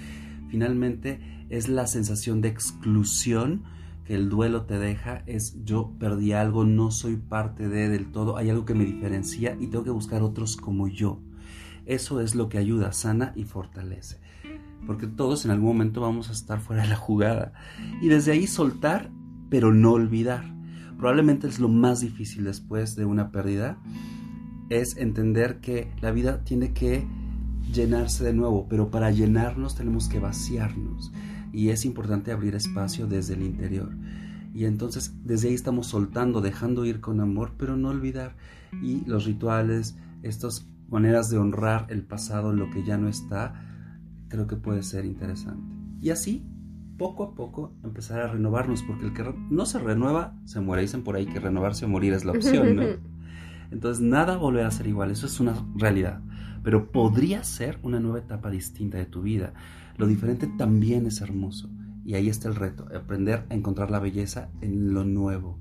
finalmente 0.50 1.46
es 1.50 1.70
la 1.70 1.88
sensación 1.88 2.42
de 2.42 2.50
exclusión 2.50 3.64
que 4.04 4.16
el 4.16 4.28
duelo 4.28 4.66
te 4.66 4.78
deja, 4.78 5.24
es 5.26 5.64
yo 5.64 5.94
perdí 6.00 6.34
algo, 6.34 6.66
no 6.66 6.92
soy 6.92 7.16
parte 7.16 7.70
de 7.70 7.88
del 7.88 8.12
todo, 8.12 8.36
hay 8.36 8.50
algo 8.50 8.66
que 8.66 8.74
me 8.74 8.84
diferencia 8.84 9.56
y 9.58 9.68
tengo 9.68 9.86
que 9.86 9.90
buscar 9.90 10.22
otros 10.22 10.58
como 10.58 10.90
yo. 10.90 11.22
Eso 11.86 12.22
es 12.22 12.36
lo 12.36 12.50
que 12.50 12.58
ayuda, 12.58 12.94
sana 12.94 13.34
y 13.36 13.44
fortalece. 13.44 14.20
Porque 14.86 15.08
todos 15.08 15.46
en 15.46 15.52
algún 15.52 15.70
momento 15.70 16.02
vamos 16.02 16.30
a 16.30 16.34
estar 16.34 16.60
fuera 16.60 16.84
de 16.84 16.90
la 16.90 16.96
jugada. 16.96 17.54
Y 18.02 18.10
desde 18.10 18.32
ahí 18.32 18.48
soltar, 18.48 19.12
pero 19.50 19.74
no 19.74 19.92
olvidar 19.92 20.54
probablemente 21.04 21.50
es 21.50 21.60
lo 21.60 21.68
más 21.68 22.00
difícil 22.00 22.46
después 22.46 22.96
de 22.96 23.04
una 23.04 23.30
pérdida, 23.30 23.78
es 24.70 24.96
entender 24.96 25.60
que 25.60 25.92
la 26.00 26.12
vida 26.12 26.46
tiene 26.46 26.72
que 26.72 27.06
llenarse 27.74 28.24
de 28.24 28.34
nuevo, 28.34 28.68
pero 28.70 28.90
para 28.90 29.12
llenarnos 29.12 29.76
tenemos 29.76 30.08
que 30.08 30.20
vaciarnos 30.20 31.12
y 31.52 31.72
es 31.72 31.84
importante 31.84 32.32
abrir 32.32 32.56
espacio 32.56 33.06
desde 33.06 33.34
el 33.34 33.44
interior. 33.44 33.94
Y 34.54 34.64
entonces 34.64 35.14
desde 35.26 35.50
ahí 35.50 35.56
estamos 35.56 35.88
soltando, 35.88 36.40
dejando 36.40 36.86
ir 36.86 37.02
con 37.02 37.20
amor, 37.20 37.52
pero 37.58 37.76
no 37.76 37.90
olvidar. 37.90 38.38
Y 38.82 39.04
los 39.06 39.26
rituales, 39.26 39.98
estas 40.22 40.70
maneras 40.90 41.30
de 41.30 41.38
honrar 41.38 41.88
el 41.90 42.04
pasado, 42.04 42.54
lo 42.54 42.70
que 42.70 42.84
ya 42.84 42.98
no 42.98 43.08
está, 43.08 43.54
creo 44.28 44.48
que 44.48 44.56
puede 44.56 44.84
ser 44.84 45.06
interesante. 45.06 45.64
Y 46.02 46.10
así 46.10 46.46
poco 46.98 47.24
a 47.24 47.36
poco 47.36 47.74
empezar 47.84 48.22
a 48.22 48.28
renovarnos, 48.28 48.84
porque 48.84 49.06
el 49.06 49.14
que 49.14 49.34
no 49.50 49.66
se 49.66 49.80
renueva, 49.80 50.36
se 50.46 50.60
muere. 50.60 50.84
Dicen 50.84 51.04
por 51.04 51.16
ahí 51.16 51.26
que 51.26 51.40
renovarse 51.40 51.86
o 51.86 51.90
morir 51.90 52.14
es 52.14 52.26
la 52.26 52.34
opción, 52.34 52.76
¿no? 52.76 52.84
Entonces 53.72 54.04
nada 54.04 54.38
volverá 54.38 54.68
a 54.68 54.72
ser 54.72 54.88
igual, 54.88 55.12
eso 55.12 55.26
es 55.26 55.40
una 55.40 55.56
realidad. 55.76 56.22
Pero 56.64 56.92
podría 56.92 57.44
ser 57.44 57.80
una 57.82 58.00
nueva 58.00 58.20
etapa 58.20 58.50
distinta 58.50 58.98
de 58.98 59.06
tu 59.06 59.24
vida. 59.24 59.54
Lo 59.98 60.08
diferente 60.08 60.48
también 60.58 61.08
es 61.08 61.22
hermoso. 61.22 61.70
Y 62.06 62.16
ahí 62.16 62.30
está 62.30 62.48
el 62.48 62.56
reto, 62.56 62.88
aprender 62.96 63.46
a 63.50 63.54
encontrar 63.54 63.90
la 63.90 64.00
belleza 64.00 64.50
en 64.62 64.94
lo 64.94 65.04
nuevo. 65.04 65.58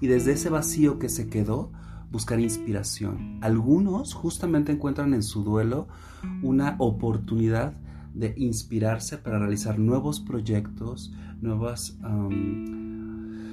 Y 0.00 0.06
desde 0.06 0.32
ese 0.32 0.50
vacío 0.50 0.98
que 0.98 1.08
se 1.08 1.28
quedó, 1.28 1.72
buscar 2.12 2.38
inspiración. 2.38 3.38
Algunos 3.40 4.14
justamente 4.14 4.70
encuentran 4.70 5.14
en 5.14 5.22
su 5.22 5.42
duelo 5.42 5.88
una 6.42 6.76
oportunidad 6.78 7.74
de 8.14 8.34
inspirarse 8.36 9.16
para 9.16 9.38
realizar 9.38 9.78
nuevos 9.78 10.20
proyectos, 10.20 11.14
nuevas 11.40 11.98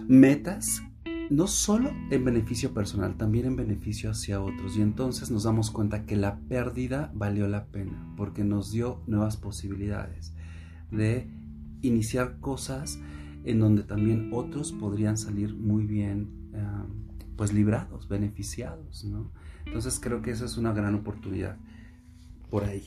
metas, 0.08 0.84
no 1.30 1.48
solo 1.48 1.92
en 2.12 2.26
beneficio 2.26 2.74
personal, 2.74 3.16
también 3.16 3.46
en 3.46 3.56
beneficio 3.56 4.12
hacia 4.12 4.42
otros. 4.42 4.78
Y 4.78 4.82
entonces 4.82 5.32
nos 5.32 5.44
damos 5.44 5.72
cuenta 5.72 6.06
que 6.06 6.18
la 6.18 6.40
pérdida 6.40 7.12
valió 7.16 7.48
la 7.48 7.66
pena 7.66 8.14
porque 8.18 8.44
nos 8.44 8.72
dio 8.72 9.02
nuevas 9.08 9.38
posibilidades 9.38 10.34
de 10.92 11.30
iniciar 11.82 12.40
cosas 12.40 13.00
en 13.46 13.60
donde 13.60 13.84
también 13.84 14.32
otros 14.34 14.74
podrían 14.74 15.18
salir 15.18 15.56
muy 15.56 15.86
bien, 15.86 16.28
pues 17.40 17.54
librados, 17.54 18.10
beneficiados, 18.10 19.06
¿no? 19.06 19.32
Entonces 19.66 19.98
creo 20.02 20.22
que 20.22 20.32
esa 20.32 20.44
es 20.44 20.58
una 20.58 20.74
gran 20.74 20.94
oportunidad 20.94 21.56
por 22.50 22.66
ahí. 22.66 22.84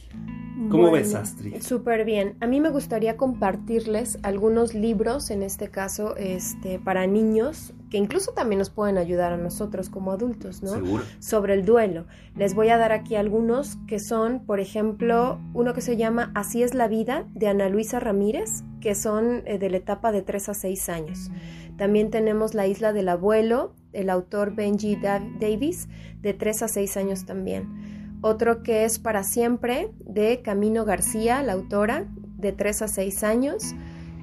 ¿Cómo 0.69 0.91
ves, 0.91 1.15
Astrid? 1.15 1.63
Súper 1.63 2.05
bien. 2.05 2.35
A 2.41 2.47
mí 2.47 2.61
me 2.61 2.69
gustaría 2.69 3.17
compartirles 3.17 4.19
algunos 4.23 4.75
libros, 4.75 5.31
en 5.31 5.43
este 5.43 5.71
caso, 5.71 6.17
este, 6.19 6.79
para 6.79 7.07
niños, 7.07 7.73
que 7.89 7.97
incluso 7.97 8.33
también 8.33 8.59
nos 8.59 8.69
pueden 8.69 8.99
ayudar 8.99 9.33
a 9.33 9.39
nosotros 9.39 9.89
como 9.89 10.13
adultos, 10.13 10.63
¿no? 10.63 10.75
Seguro. 10.75 11.03
Sobre 11.19 11.55
el 11.55 11.65
duelo. 11.65 12.05
Les 12.37 12.55
voy 12.55 12.69
a 12.69 12.77
dar 12.77 12.93
aquí 12.93 13.15
algunos 13.15 13.79
que 13.87 14.01
son, 14.01 14.45
por 14.45 14.61
ejemplo, 14.61 15.41
uno 15.55 15.73
que 15.73 15.81
se 15.81 15.97
llama 15.97 16.31
Así 16.35 16.63
es 16.63 16.75
la 16.75 16.89
vida, 16.89 17.25
de 17.33 17.49
Ana 17.49 17.71
Luisa 17.71 18.01
Ramírez, 18.01 18.65
que 18.83 18.95
son 18.95 19.45
eh, 19.47 19.57
de 19.57 19.71
la 19.71 19.79
etapa 19.79 20.13
de 20.13 20.21
3 20.21 20.51
a 20.51 20.55
6 20.55 20.89
años. 20.91 21.31
También 21.79 22.11
tenemos 22.11 22.53
La 22.53 22.67
isla 22.67 22.93
del 22.93 23.09
abuelo, 23.09 23.73
el 23.93 24.11
autor 24.11 24.55
Benji 24.55 24.97
Davis, 24.97 25.89
de 26.21 26.35
3 26.35 26.63
a 26.63 26.69
6 26.69 26.97
años 26.97 27.27
también 27.27 28.03
otro 28.23 28.63
que 28.63 28.85
es 28.85 28.99
Para 28.99 29.25
siempre 29.25 29.91
de 29.99 30.41
Camino 30.43 30.85
García, 30.85 31.43
la 31.43 31.53
autora, 31.53 32.07
de 32.39 32.53
3 32.53 32.83
a 32.83 32.89
6 32.89 33.25
años, 33.25 33.75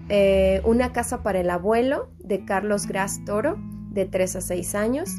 eh, 0.07 0.61
Una 0.65 0.91
casa 0.91 1.21
para 1.21 1.41
el 1.41 1.49
abuelo 1.49 2.09
de 2.17 2.45
Carlos 2.45 2.87
Gras 2.87 3.19
Toro, 3.25 3.57
de 3.91 4.05
3 4.05 4.37
a 4.37 4.41
6 4.41 4.75
años. 4.75 5.09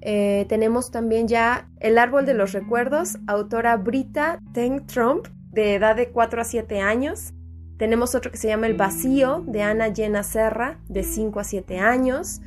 Eh, 0.00 0.46
tenemos 0.48 0.90
también 0.90 1.28
ya 1.28 1.68
El 1.80 1.98
árbol 1.98 2.24
de 2.24 2.34
los 2.34 2.52
recuerdos, 2.52 3.18
autora 3.26 3.76
Brita 3.76 4.40
Ten 4.52 4.86
Trump, 4.86 5.26
de 5.50 5.74
edad 5.74 5.94
de 5.94 6.08
4 6.08 6.40
a 6.40 6.44
7 6.44 6.80
años. 6.80 7.34
Tenemos 7.76 8.14
otro 8.14 8.30
que 8.30 8.38
se 8.38 8.48
llama 8.48 8.66
El 8.66 8.74
vacío 8.74 9.44
de 9.46 9.62
Ana 9.62 9.88
Llena 9.88 10.22
Serra, 10.22 10.80
de 10.88 11.02
5 11.02 11.40
a 11.40 11.44
7 11.44 11.78
años. 11.78 12.40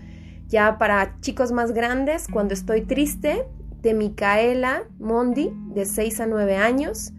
Ya 0.51 0.77
para 0.77 1.17
chicos 1.21 1.51
más 1.51 1.71
grandes, 1.71 2.27
Cuando 2.27 2.53
estoy 2.53 2.81
triste, 2.81 3.47
de 3.81 3.95
Micaela 3.95 4.83
Mondi, 4.99 5.51
de 5.73 5.85
6 5.85 6.19
a 6.19 6.27
9 6.27 6.57
años. 6.57 7.13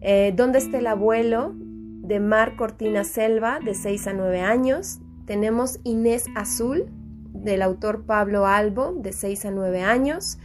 Eh, 0.00 0.32
¿Dónde 0.34 0.58
está 0.58 0.78
el 0.78 0.88
abuelo? 0.88 1.54
de 2.02 2.18
Mar 2.18 2.56
Cortina 2.56 3.04
Selva, 3.04 3.60
de 3.60 3.74
6 3.74 4.08
a 4.08 4.12
9 4.12 4.40
años. 4.40 5.00
Tenemos 5.24 5.78
Inés 5.84 6.26
Azul, 6.34 6.86
del 7.32 7.62
autor 7.62 8.04
Pablo 8.06 8.46
Albo, 8.46 8.92
de 8.92 9.12
6 9.12 9.46
a 9.46 9.50
9 9.50 9.82
años. 9.82 10.38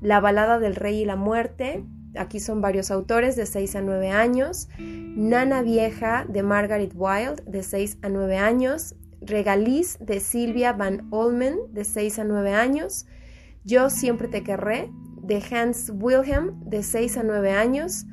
La 0.00 0.20
balada 0.20 0.58
del 0.58 0.74
rey 0.74 1.02
y 1.02 1.04
la 1.04 1.16
muerte, 1.16 1.84
aquí 2.16 2.40
son 2.40 2.62
varios 2.62 2.90
autores, 2.90 3.36
de 3.36 3.44
6 3.44 3.76
a 3.76 3.82
9 3.82 4.10
años. 4.10 4.68
Nana 4.78 5.62
Vieja, 5.62 6.24
de 6.26 6.42
Margaret 6.42 6.92
Wild, 6.94 7.44
de 7.44 7.62
6 7.62 7.98
a 8.02 8.08
9 8.08 8.38
años. 8.38 8.94
Regaliz, 9.26 9.98
de 10.00 10.20
Silvia 10.20 10.72
Van 10.72 11.06
Olmen, 11.10 11.58
de 11.72 11.84
6 11.84 12.18
a 12.18 12.24
9 12.24 12.54
años. 12.54 13.06
Yo 13.64 13.90
siempre 13.90 14.28
te 14.28 14.42
querré, 14.42 14.90
de 15.22 15.42
Hans 15.50 15.90
Wilhelm, 15.94 16.60
de 16.68 16.82
6 16.82 17.16
a 17.18 17.22
9 17.22 17.52
años. 17.52 18.04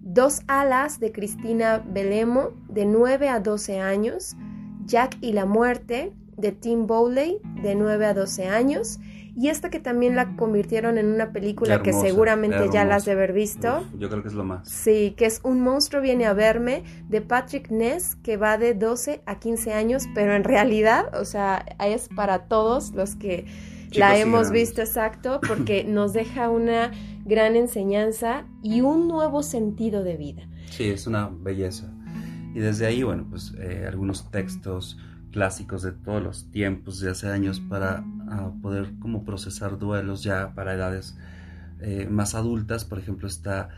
Dos 0.00 0.42
alas, 0.46 1.00
de 1.00 1.12
Cristina 1.12 1.78
Belemo, 1.78 2.52
de 2.68 2.86
9 2.86 3.28
a 3.28 3.40
12 3.40 3.80
años. 3.80 4.36
Jack 4.86 5.16
y 5.20 5.32
la 5.32 5.46
muerte, 5.46 6.12
de 6.36 6.52
Tim 6.52 6.86
Bowley, 6.86 7.38
de 7.62 7.74
9 7.74 8.06
a 8.06 8.14
12 8.14 8.46
años. 8.46 8.98
Y 9.36 9.48
esta 9.48 9.68
que 9.68 9.80
también 9.80 10.14
la 10.14 10.36
convirtieron 10.36 10.96
en 10.96 11.06
una 11.06 11.32
película 11.32 11.82
que 11.82 11.92
seguramente 11.92 12.68
ya 12.72 12.84
las 12.84 13.04
de 13.04 13.12
haber 13.12 13.32
visto. 13.32 13.84
yo 13.98 14.08
creo 14.08 14.22
que 14.22 14.28
es 14.28 14.34
lo 14.34 14.44
más. 14.44 14.68
Sí, 14.68 15.14
que 15.16 15.26
es 15.26 15.40
Un 15.42 15.60
monstruo 15.60 16.00
viene 16.00 16.26
a 16.26 16.34
verme, 16.34 16.84
de 17.08 17.20
Patrick 17.20 17.70
Ness, 17.70 18.16
que 18.16 18.36
va 18.36 18.58
de 18.58 18.74
12 18.74 19.22
a 19.26 19.38
15 19.38 19.72
años, 19.72 20.04
pero 20.14 20.34
en 20.34 20.44
realidad, 20.44 21.18
o 21.20 21.24
sea, 21.24 21.64
es 21.84 22.08
para 22.14 22.46
todos 22.46 22.92
los 22.92 23.16
que 23.16 23.46
la 23.92 24.16
hemos 24.18 24.50
visto 24.50 24.82
exacto 24.82 25.40
porque 25.46 25.84
nos 25.84 26.12
deja 26.12 26.48
una 26.48 26.92
gran 27.24 27.56
enseñanza 27.56 28.44
y 28.62 28.82
un 28.82 29.08
nuevo 29.08 29.42
sentido 29.42 30.04
de 30.04 30.16
vida. 30.16 30.48
Sí, 30.70 30.90
es 30.90 31.06
una 31.06 31.28
belleza. 31.28 31.92
Y 32.54 32.60
desde 32.60 32.86
ahí, 32.86 33.02
bueno, 33.02 33.26
pues 33.28 33.52
eh, 33.58 33.84
algunos 33.88 34.30
textos 34.30 34.96
clásicos 35.32 35.82
de 35.82 35.90
todos 35.90 36.22
los 36.22 36.50
tiempos 36.52 37.00
de 37.00 37.10
hace 37.10 37.28
años 37.28 37.60
para 37.60 38.04
ah, 38.34 38.52
poder 38.62 38.92
como 39.00 39.24
procesar 39.24 39.78
duelos 39.78 40.22
ya 40.22 40.54
para 40.54 40.74
edades 40.74 41.16
eh, 41.80 42.08
más 42.10 42.34
adultas, 42.34 42.84
por 42.84 42.98
ejemplo, 42.98 43.28
está 43.28 43.68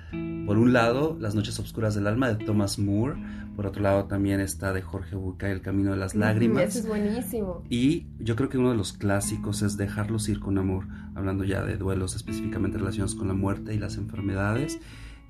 por 0.46 0.58
un 0.58 0.72
lado 0.72 1.16
Las 1.18 1.34
noches 1.34 1.58
oscuras 1.58 1.94
del 1.94 2.06
alma 2.06 2.32
de 2.32 2.44
Thomas 2.44 2.78
Moore, 2.78 3.16
por 3.56 3.66
otro 3.66 3.82
lado 3.82 4.04
también 4.04 4.38
está 4.38 4.72
de 4.72 4.82
Jorge 4.82 5.16
Bucay 5.16 5.50
El 5.50 5.60
camino 5.62 5.90
de 5.90 5.96
las 5.96 6.14
lágrimas. 6.14 6.62
Eso 6.62 6.78
es 6.80 6.86
buenísimo. 6.86 7.64
Y 7.68 8.06
yo 8.20 8.36
creo 8.36 8.48
que 8.48 8.58
uno 8.58 8.70
de 8.70 8.76
los 8.76 8.92
clásicos 8.92 9.62
es 9.62 9.76
Dejarlos 9.76 10.28
ir 10.28 10.40
con 10.40 10.58
amor, 10.58 10.86
hablando 11.14 11.42
ya 11.42 11.64
de 11.64 11.76
duelos 11.76 12.14
específicamente 12.14 12.78
relacionados 12.78 13.14
con 13.14 13.28
la 13.28 13.34
muerte 13.34 13.74
y 13.74 13.78
las 13.78 13.96
enfermedades, 13.96 14.78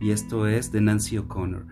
y 0.00 0.10
esto 0.10 0.46
es 0.46 0.70
de 0.72 0.80
Nancy 0.80 1.16
O'Connor. 1.18 1.66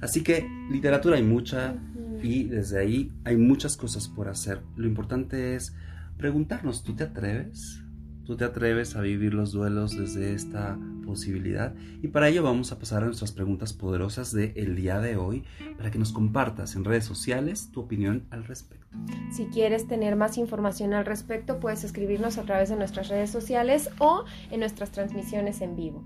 Así 0.00 0.22
que 0.22 0.48
literatura 0.70 1.16
hay 1.16 1.22
mucha 1.22 1.76
y 2.22 2.44
desde 2.44 2.80
ahí 2.80 3.12
hay 3.24 3.36
muchas 3.36 3.76
cosas 3.76 4.08
por 4.08 4.28
hacer. 4.28 4.62
Lo 4.76 4.86
importante 4.86 5.54
es 5.54 5.74
preguntarnos, 6.20 6.84
¿tú 6.84 6.94
te 6.94 7.04
atreves? 7.04 7.82
tú 8.30 8.36
te 8.36 8.44
atreves 8.44 8.94
a 8.94 9.00
vivir 9.00 9.34
los 9.34 9.50
duelos 9.50 9.98
desde 9.98 10.34
esta 10.34 10.78
posibilidad. 11.04 11.74
Y 12.00 12.06
para 12.06 12.28
ello 12.28 12.44
vamos 12.44 12.70
a 12.70 12.78
pasar 12.78 13.02
a 13.02 13.06
nuestras 13.06 13.32
preguntas 13.32 13.72
poderosas 13.72 14.32
del 14.32 14.52
el 14.54 14.76
día 14.76 15.00
de 15.00 15.16
hoy 15.16 15.42
para 15.76 15.90
que 15.90 15.98
nos 15.98 16.12
compartas 16.12 16.76
en 16.76 16.84
redes 16.84 17.04
sociales 17.04 17.70
tu 17.72 17.80
opinión 17.80 18.28
al 18.30 18.44
respecto. 18.44 18.86
Si 19.32 19.46
quieres 19.46 19.88
tener 19.88 20.14
más 20.14 20.38
información 20.38 20.94
al 20.94 21.06
respecto, 21.06 21.58
puedes 21.58 21.82
escribirnos 21.82 22.38
a 22.38 22.44
través 22.44 22.68
de 22.68 22.76
nuestras 22.76 23.08
redes 23.08 23.30
sociales 23.30 23.90
o 23.98 24.24
en 24.52 24.60
nuestras 24.60 24.92
transmisiones 24.92 25.60
en 25.60 25.74
vivo. 25.74 26.04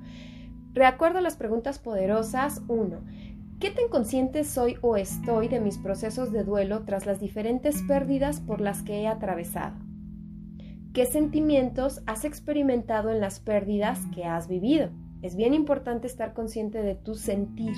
Recuerdo 0.72 1.20
las 1.20 1.36
preguntas 1.36 1.78
poderosas 1.78 2.62
1. 2.68 3.02
¿Qué 3.60 3.70
tan 3.70 3.88
consciente 3.90 4.44
soy 4.44 4.78
o 4.80 4.96
estoy 4.96 5.48
de 5.48 5.60
mis 5.60 5.76
procesos 5.76 6.32
de 6.32 6.42
duelo 6.42 6.84
tras 6.86 7.04
las 7.04 7.20
diferentes 7.20 7.82
pérdidas 7.82 8.40
por 8.40 8.62
las 8.62 8.82
que 8.82 9.02
he 9.02 9.08
atravesado? 9.08 9.83
Qué 10.94 11.06
sentimientos 11.06 12.02
has 12.06 12.24
experimentado 12.24 13.10
en 13.10 13.20
las 13.20 13.40
pérdidas 13.40 14.00
que 14.14 14.24
has 14.24 14.46
vivido. 14.46 14.90
Es 15.22 15.34
bien 15.34 15.52
importante 15.52 16.06
estar 16.06 16.34
consciente 16.34 16.82
de 16.82 16.94
tu 16.94 17.16
sentir. 17.16 17.74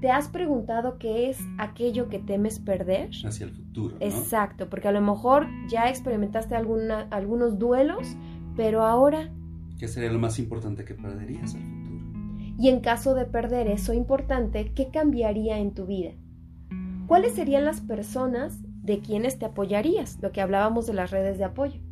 ¿Te 0.00 0.10
has 0.10 0.28
preguntado 0.28 0.98
qué 0.98 1.28
es 1.28 1.38
aquello 1.58 2.08
que 2.08 2.18
temes 2.18 2.58
perder? 2.58 3.10
Hacia 3.24 3.44
el 3.44 3.52
futuro. 3.52 3.96
Exacto, 4.00 4.70
porque 4.70 4.88
a 4.88 4.92
lo 4.92 5.02
mejor 5.02 5.46
ya 5.68 5.90
experimentaste 5.90 6.54
alguna, 6.54 7.06
algunos 7.10 7.58
duelos, 7.58 8.16
pero 8.56 8.82
ahora... 8.82 9.30
¿Qué 9.78 9.86
sería 9.86 10.10
lo 10.10 10.18
más 10.18 10.38
importante 10.38 10.86
que 10.86 10.94
perderías 10.94 11.54
al 11.54 11.60
futuro? 11.60 12.04
Y 12.58 12.70
en 12.70 12.80
caso 12.80 13.14
de 13.14 13.26
perder 13.26 13.68
eso 13.68 13.92
importante, 13.92 14.72
¿qué 14.74 14.88
cambiaría 14.88 15.58
en 15.58 15.74
tu 15.74 15.84
vida? 15.84 16.12
¿Cuáles 17.06 17.34
serían 17.34 17.66
las 17.66 17.82
personas 17.82 18.58
de 18.82 19.00
quienes 19.00 19.38
te 19.38 19.44
apoyarías? 19.44 20.18
Lo 20.22 20.32
que 20.32 20.40
hablábamos 20.40 20.86
de 20.86 20.94
las 20.94 21.10
redes 21.10 21.36
de 21.36 21.44
apoyo. 21.44 21.85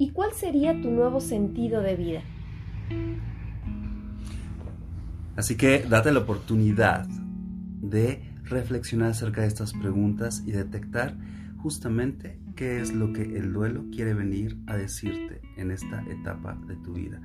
¿Y 0.00 0.12
cuál 0.12 0.32
sería 0.32 0.80
tu 0.80 0.90
nuevo 0.90 1.20
sentido 1.20 1.82
de 1.82 1.94
vida? 1.94 2.22
Así 5.36 5.58
que 5.58 5.84
date 5.86 6.10
la 6.10 6.20
oportunidad 6.20 7.06
de 7.06 8.22
reflexionar 8.44 9.10
acerca 9.10 9.42
de 9.42 9.48
estas 9.48 9.74
preguntas 9.74 10.42
y 10.46 10.52
detectar 10.52 11.18
justamente 11.58 12.40
qué 12.56 12.80
es 12.80 12.94
lo 12.94 13.12
que 13.12 13.36
el 13.36 13.52
duelo 13.52 13.84
quiere 13.94 14.14
venir 14.14 14.56
a 14.66 14.78
decirte 14.78 15.42
en 15.58 15.70
esta 15.70 16.02
etapa 16.10 16.58
de 16.66 16.76
tu 16.76 16.94
vida. 16.94 17.20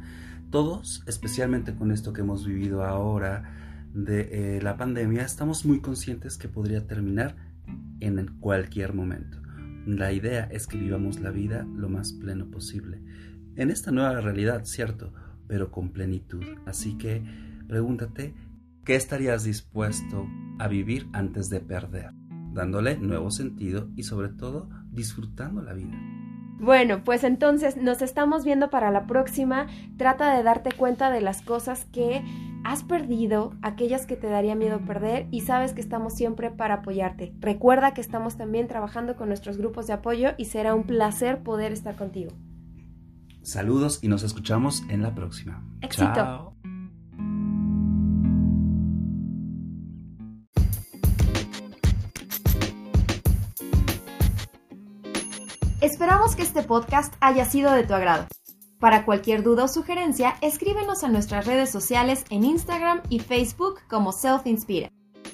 Todos, 0.52 1.02
especialmente 1.08 1.76
con 1.76 1.94
esto 1.94 2.12
que 2.12 2.22
hemos 2.22 2.46
vivido 2.46 2.84
ahora 2.84 3.56
de 3.94 4.58
eh, 4.58 4.62
la 4.62 4.76
pandemia, 4.76 5.24
estamos 5.24 5.66
muy 5.66 5.80
conscientes 5.80 6.38
que 6.38 6.50
podría 6.50 6.86
terminar 6.86 7.38
en 8.02 8.36
cualquier 8.42 8.94
momento. 8.94 9.45
La 9.86 10.12
idea 10.12 10.46
es 10.46 10.66
que 10.66 10.78
vivamos 10.78 11.20
la 11.20 11.30
vida 11.30 11.68
lo 11.76 11.90
más 11.90 12.14
pleno 12.14 12.50
posible. 12.50 13.04
En 13.56 13.70
esta 13.70 13.92
nueva 13.92 14.20
realidad, 14.20 14.66
cierto, 14.66 15.14
pero 15.48 15.72
con 15.72 15.92
plenitud. 15.92 16.44
Así 16.66 16.98
que 16.98 17.24
pregúntate, 17.68 18.34
¿qué 18.84 18.96
estarías 18.96 19.44
dispuesto 19.44 20.28
a 20.58 20.68
vivir 20.68 21.08
antes 21.14 21.50
de 21.50 21.60
perder? 21.60 22.12
Dándole 22.54 22.98
nuevo 22.98 23.30
sentido 23.30 23.92
y 23.96 24.04
sobre 24.04 24.30
todo 24.30 24.70
disfrutando 24.92 25.62
la 25.62 25.74
vida. 25.74 25.96
Bueno, 26.58 27.04
pues 27.04 27.24
entonces 27.24 27.78
nos 27.78 28.02
estamos 28.02 28.46
viendo 28.46 28.70
para 28.70 28.92
la 28.92 29.06
próxima. 29.08 29.68
Trata 29.98 30.36
de 30.36 30.44
darte 30.44 30.72
cuenta 30.72 31.12
de 31.12 31.22
las 31.22 31.42
cosas 31.42 31.86
que 31.86 32.24
has 32.64 32.84
perdido, 32.84 33.54
aquellas 33.62 34.06
que 34.06 34.16
te 34.16 34.28
daría 34.28 34.56
miedo 34.56 34.80
perder 34.80 35.28
y 35.32 35.42
sabes 35.42 35.74
que 35.74 35.82
estamos 35.82 36.16
siempre 36.16 36.50
para 36.50 36.76
apoyarte. 36.76 37.34
Recuerda 37.40 37.94
que 37.94 38.02
estamos 38.02 38.38
también 38.38 38.68
trabajando 38.68 39.16
con 39.16 39.28
nuestros 39.28 39.58
grupos 39.58 39.86
de 39.86 39.94
apoyo 39.94 40.32
y 40.38 40.46
será 40.46 40.74
un 40.74 40.84
placer 40.84 41.44
poder 41.44 41.72
estar 41.72 41.96
contigo. 41.96 42.32
Saludos 43.44 44.00
y 44.02 44.08
nos 44.08 44.24
escuchamos 44.24 44.82
en 44.90 45.04
la 45.04 45.14
próxima. 45.14 45.64
Éxito. 45.82 46.55
Esperamos 56.26 56.36
que 56.36 56.60
este 56.60 56.68
podcast 56.68 57.14
haya 57.20 57.46
sido 57.46 57.72
de 57.72 57.84
tu 57.84 57.94
agrado. 57.94 58.26
Para 58.80 59.06
cualquier 59.06 59.44
duda 59.44 59.66
o 59.66 59.68
sugerencia, 59.68 60.38
escríbenos 60.42 61.04
a 61.04 61.08
nuestras 61.08 61.46
redes 61.46 61.70
sociales 61.70 62.26
en 62.32 62.44
Instagram 62.44 63.02
y 63.10 63.20
Facebook 63.20 63.76
como 63.88 64.12
Self 64.12 64.48
Inspira. 64.48 64.90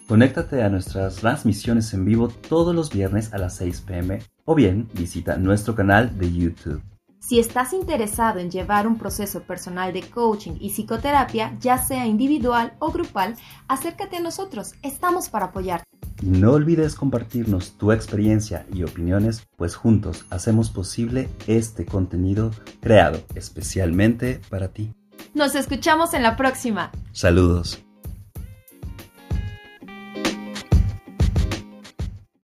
Conéctate 0.10 0.62
a 0.62 0.68
nuestras 0.68 1.16
transmisiones 1.16 1.94
en 1.94 2.04
vivo 2.04 2.28
todos 2.28 2.76
los 2.76 2.90
viernes 2.92 3.34
a 3.34 3.38
las 3.38 3.56
6 3.56 3.82
pm 3.82 4.20
o 4.44 4.54
bien 4.54 4.90
visita 4.94 5.38
nuestro 5.38 5.76
canal 5.76 6.18
de 6.18 6.34
YouTube. 6.34 6.82
Si 7.20 7.40
estás 7.40 7.72
interesado 7.72 8.40
en 8.40 8.52
llevar 8.52 8.86
un 8.86 8.98
proceso 8.98 9.44
personal 9.44 9.94
de 9.94 10.02
coaching 10.02 10.58
y 10.60 10.72
psicoterapia, 10.72 11.56
ya 11.62 11.78
sea 11.78 12.06
individual 12.06 12.74
o 12.80 12.92
grupal, 12.92 13.38
acércate 13.70 14.18
a 14.18 14.22
nosotros, 14.22 14.74
estamos 14.82 15.30
para 15.30 15.46
apoyarte. 15.46 15.86
No 16.22 16.52
olvides 16.52 16.96
compartirnos 16.96 17.78
tu 17.78 17.92
experiencia 17.92 18.68
y 18.72 18.84
opiniones, 18.84 19.48
pues 19.58 19.76
juntos 19.76 20.26
hacemos 20.30 20.70
posible 20.70 21.30
este 21.48 21.86
contenido 21.86 22.52
creado 22.80 23.22
especialmente 23.34 24.40
para 24.50 24.68
ti. 24.68 24.94
Nos 25.34 25.56
escuchamos 25.56 26.14
en 26.14 26.22
la 26.22 26.36
próxima. 26.38 26.92
Saludos. 27.12 27.84